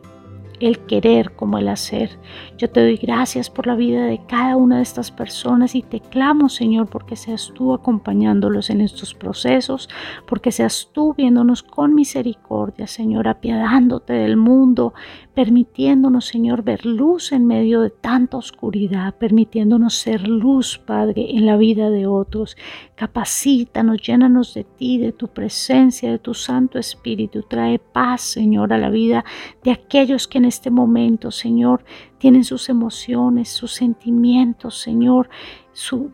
el 0.68 0.80
querer 0.80 1.36
como 1.36 1.58
el 1.58 1.68
hacer. 1.68 2.18
Yo 2.58 2.70
te 2.70 2.82
doy 2.82 2.98
gracias 2.98 3.50
por 3.50 3.68
la 3.68 3.76
vida 3.76 4.06
de 4.06 4.22
cada 4.28 4.56
una 4.56 4.78
de 4.78 4.84
estas 4.84 5.12
personas 5.12 5.76
y 5.76 5.82
te 5.82 6.00
clamo, 6.00 6.50
Señor, 6.50 6.88
porque 6.88 7.16
seas 7.16 7.52
tú 7.54 7.74
acompañándolos 7.74 8.70
en 8.70 8.82
estos 8.82 9.14
procesos, 9.14 9.90
porque 10.28 10.52
seas 10.52 10.90
tú 10.94 11.14
viéndonos 11.14 11.64
con 11.64 11.94
misericordia, 11.94 12.88
Señor, 12.88 13.28
apiadándote 13.28 14.14
del 14.14 14.38
mundo, 14.38 14.94
permitiéndonos, 15.34 16.26
Señor, 16.26 16.64
ver 16.64 16.86
luz 16.86 17.32
en 17.32 17.48
medio 17.48 17.82
de 17.82 17.90
tanta 17.90 18.38
oscuridad, 18.38 19.16
permitiéndonos 19.16 19.96
ser 19.96 20.28
luz, 20.28 20.78
Padre, 20.78 21.32
en 21.32 21.46
la 21.46 21.58
vida 21.58 21.90
de 21.90 22.06
otros. 22.06 22.56
Capacítanos, 22.96 24.02
llénanos 24.02 24.54
de 24.54 24.64
ti, 24.64 24.98
de 24.98 25.12
tu 25.12 25.28
presencia, 25.28 26.12
de 26.12 26.20
tu 26.20 26.34
Santo 26.34 26.78
Espíritu. 26.78 27.44
Trae 27.44 27.80
paz, 27.80 28.22
Señor, 28.22 28.74
a 28.74 28.78
la 28.78 28.90
vida 28.90 29.26
de 29.64 29.72
aquellos 29.72 30.28
que 30.28 30.38
en 30.38 30.46
este 30.46 30.70
momento, 30.70 31.32
Señor, 31.32 31.84
tienen 32.20 32.44
sus 32.44 32.70
emociones, 32.70 33.50
sus 33.50 33.74
sentimientos, 33.74 34.78
Señor, 34.78 35.30
su 35.74 36.12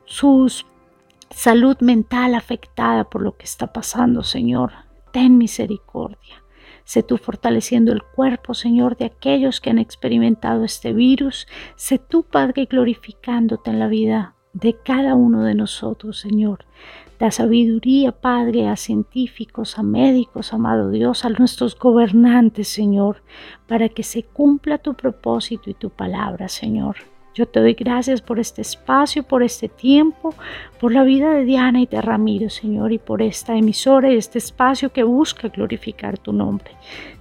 salud 1.30 1.78
mental 1.82 2.36
afectada 2.36 3.04
por 3.04 3.22
lo 3.22 3.36
que 3.38 3.46
está 3.46 3.72
pasando, 3.74 4.24
Señor. 4.24 4.72
Ten 5.12 5.38
misericordia. 5.38 6.39
Sé 6.90 7.04
tú 7.04 7.18
fortaleciendo 7.18 7.92
el 7.92 8.02
cuerpo, 8.02 8.56
Señor, 8.56 8.98
de 8.98 9.06
aquellos 9.06 9.62
que 9.62 9.70
han 9.70 9.78
experimentado 9.78 10.64
este 10.64 10.92
virus. 10.92 11.46
Sé 11.76 12.00
tú, 12.00 12.24
Padre, 12.24 12.66
glorificándote 12.66 13.70
en 13.70 13.78
la 13.78 13.88
vida 13.88 14.34
de 14.54 14.74
cada 14.74 15.14
uno 15.14 15.44
de 15.44 15.54
nosotros, 15.54 16.18
Señor. 16.18 16.66
Da 17.20 17.30
sabiduría, 17.30 18.12
Padre, 18.12 18.68
a 18.68 18.76
científicos, 18.76 19.78
a 19.78 19.84
médicos, 19.84 20.52
amado 20.52 20.90
Dios, 20.90 21.26
a 21.26 21.30
nuestros 21.30 21.78
gobernantes, 21.78 22.70
Señor, 22.70 23.22
para 23.68 23.90
que 23.90 24.02
se 24.02 24.24
cumpla 24.24 24.80
tu 24.80 24.96
propósito 24.96 25.70
y 25.70 25.76
tu 25.76 25.92
palabra, 25.92 26.48
Señor. 26.48 26.96
Yo 27.36 27.48
te 27.48 27.60
doy 27.60 27.74
gracias 27.74 28.22
por 28.22 28.40
este 28.40 28.62
espacio, 28.62 29.24
por 29.24 29.44
este 29.44 29.70
tiempo, 29.70 30.34
por 30.80 30.92
la 30.92 31.04
vida 31.04 31.32
de 31.32 31.46
Diana 31.46 31.82
y 31.82 31.86
de 31.86 32.02
Ramiro, 32.02 32.50
Señor, 32.50 32.92
y 32.92 32.98
por 32.98 33.22
esta 33.22 33.56
emisora 33.56 34.12
y 34.12 34.18
este 34.18 34.40
espacio 34.40 34.92
que 34.92 35.04
busca 35.04 35.48
glorificar 35.50 36.18
tu 36.18 36.34
nombre. 36.34 36.72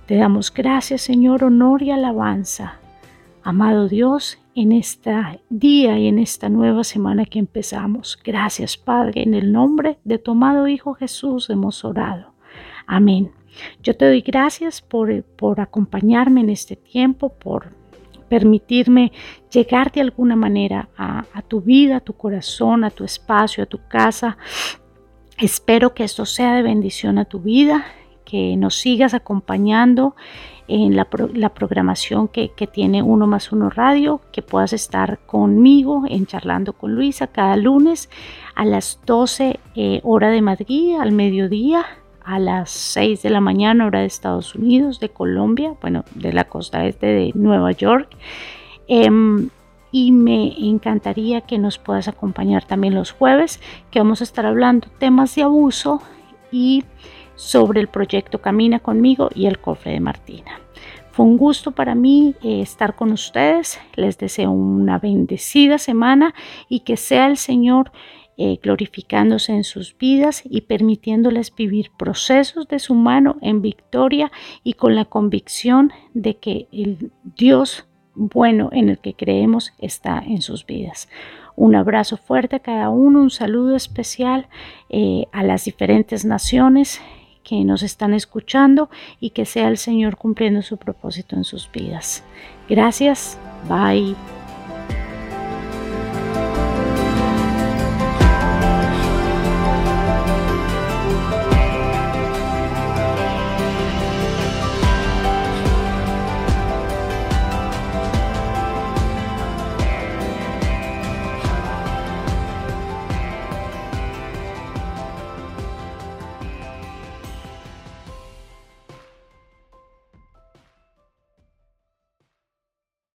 Te 0.07 0.17
damos 0.17 0.53
gracias, 0.53 1.03
Señor, 1.03 1.45
honor 1.45 1.83
y 1.83 1.91
alabanza. 1.91 2.79
Amado 3.43 3.89
Dios, 3.89 4.39
en 4.55 4.73
este 4.73 5.15
día 5.51 5.99
y 5.99 6.09
en 6.09 6.19
esta 6.19 6.49
nueva 6.49 6.83
semana 6.83 7.25
que 7.25 7.39
empezamos. 7.39 8.19
Gracias, 8.25 8.77
Padre, 8.77 9.23
en 9.23 9.35
el 9.35 9.53
nombre 9.53 9.99
de 10.05 10.19
tu 10.19 10.33
amado 10.33 10.67
Hijo 10.67 10.95
Jesús 10.95 11.49
hemos 11.49 11.85
orado. 11.85 12.33
Amén. 12.87 13.31
Yo 13.83 13.97
te 13.97 14.07
doy 14.07 14.21
gracias 14.21 14.83
por, 14.83 15.23
por 15.23 15.61
acompañarme 15.61 16.41
en 16.41 16.51
este 16.51 16.75
tiempo, 16.75 17.29
por 17.29 17.78
permitirme 18.29 19.13
llegar 19.51 19.93
de 19.93 20.01
alguna 20.01 20.37
manera 20.37 20.89
a, 20.97 21.43
tu 21.47 21.61
vida, 21.61 21.97
a 21.97 22.01
tu 22.01 22.13
corazón, 22.15 22.85
a 22.85 22.91
tu 22.91 23.05
espacio, 23.05 23.65
a 23.65 23.67
tu 23.67 23.81
casa. 23.89 24.37
Espero 25.39 25.95
que 25.95 26.05
esto 26.05 26.27
sea 26.27 26.55
de 26.55 26.63
bendición 26.63 27.19
a 27.19 27.25
tu 27.25 27.41
vida, 27.41 27.87
que 28.25 28.57
nos 28.57 28.75
sigas 28.75 29.15
acompañando 29.15 30.15
en 30.69 30.97
la, 30.97 31.07
programación 31.07 32.29
que, 32.29 32.51
tiene 32.71 33.03
Uno 33.03 33.27
más 33.27 33.53
Uno 33.53 33.71
Radio, 33.71 34.21
que 34.33 34.43
puedas 34.43 34.75
estar 34.75 35.19
conmigo 35.21 36.03
en 36.09 36.27
Charlando 36.27 36.75
con 36.75 36.95
Luisa 36.95 37.29
cada 37.29 37.57
lunes 37.57 38.11
a 38.55 38.67
las 38.67 39.01
12 39.07 39.59
eh, 39.75 40.01
hora 40.05 40.29
de 40.29 40.43
Madrid, 40.43 40.97
al 41.01 41.13
mediodía, 41.13 41.87
a 42.29 42.39
las 42.39 42.71
6 42.71 43.23
de 43.23 43.31
la 43.31 43.41
mañana, 43.41 43.87
hora 43.87 44.01
de 44.01 44.07
Estados 44.07 44.55
Unidos, 44.55 45.01
de 45.01 45.09
Colombia, 45.09 45.75
bueno, 45.81 46.05
de 46.15 46.35
la 46.35 46.45
costa 46.45 46.85
este 46.85 47.07
de 47.07 47.33
Nueva 47.35 47.73
York. 47.73 48.15
Em, 48.87 49.49
y 49.91 50.13
me 50.13 50.53
encantaría 50.59 51.41
que 51.41 51.57
nos 51.57 51.79
puedas 51.79 52.07
acompañar 52.07 52.67
también 52.67 52.95
los 52.95 53.13
jueves, 53.13 53.63
que 53.91 54.01
vamos 54.01 54.21
a 54.21 54.25
estar 54.25 54.45
hablando 54.45 54.89
temas 54.99 55.35
de 55.37 55.43
abuso 55.43 56.03
y 56.53 56.85
sobre 57.35 57.81
el 57.81 57.89
proyecto 57.89 58.43
Camina 58.43 58.79
conmigo 58.79 59.31
y 59.35 59.47
el 59.47 59.59
cofre 59.59 59.93
de 59.93 60.01
Martina. 60.01 60.61
Fue 61.13 61.25
un 61.25 61.39
gusto 61.39 61.71
para 61.71 61.95
mí 61.95 62.35
eh, 62.43 62.61
estar 62.61 62.95
con 62.95 63.11
ustedes. 63.11 63.81
Les 63.95 64.19
deseo 64.19 64.51
una 64.51 64.99
bendecida 64.99 65.79
semana 65.79 66.35
y 66.69 66.81
que 66.81 66.99
sea 66.99 67.27
el 67.27 67.39
Señor 67.39 67.91
eh, 68.41 68.61
glorificándose 68.63 69.53
en 69.53 69.65
sus 69.65 69.99
vidas 69.99 70.43
y 70.45 70.61
permitiéndoles 70.61 71.53
vivir 71.53 71.91
procesos 71.99 72.69
de 72.69 72.79
su 72.79 72.95
mano 72.95 73.37
en 73.43 73.63
victoria 73.63 74.31
y 74.63 74.75
con 74.75 74.95
la 74.95 75.05
convicción 75.05 75.93
de 76.15 76.37
que 76.37 76.69
el 76.71 77.11
Dios 77.37 77.89
bueno 78.15 78.71
en 78.73 78.91
el 78.91 78.99
que 78.99 79.15
creemos 79.15 79.73
está 79.79 80.23
en 80.25 80.41
sus 80.41 80.65
vidas. 80.65 81.09
Un 81.57 81.75
abrazo 81.75 82.17
fuerte 82.17 82.55
a 82.55 82.61
cada 82.61 82.91
uno, 82.91 83.21
un 83.21 83.31
saludo 83.31 83.75
especial 83.75 84.47
eh, 84.89 85.25
a 85.33 85.43
las 85.43 85.65
diferentes 85.65 86.25
naciones 86.25 87.01
que 87.43 87.65
nos 87.65 87.83
están 87.83 88.15
escuchando 88.15 88.89
y 89.19 89.31
que 89.31 89.47
sea 89.47 89.67
el 89.67 89.79
Señor 89.79 90.17
cumpliendo 90.17 90.63
su 90.63 90.77
propósito 90.77 91.35
en 91.35 91.43
sus 91.43 91.69
vidas. 91.73 92.23
Gracias, 92.69 93.37
bye. 93.69 94.38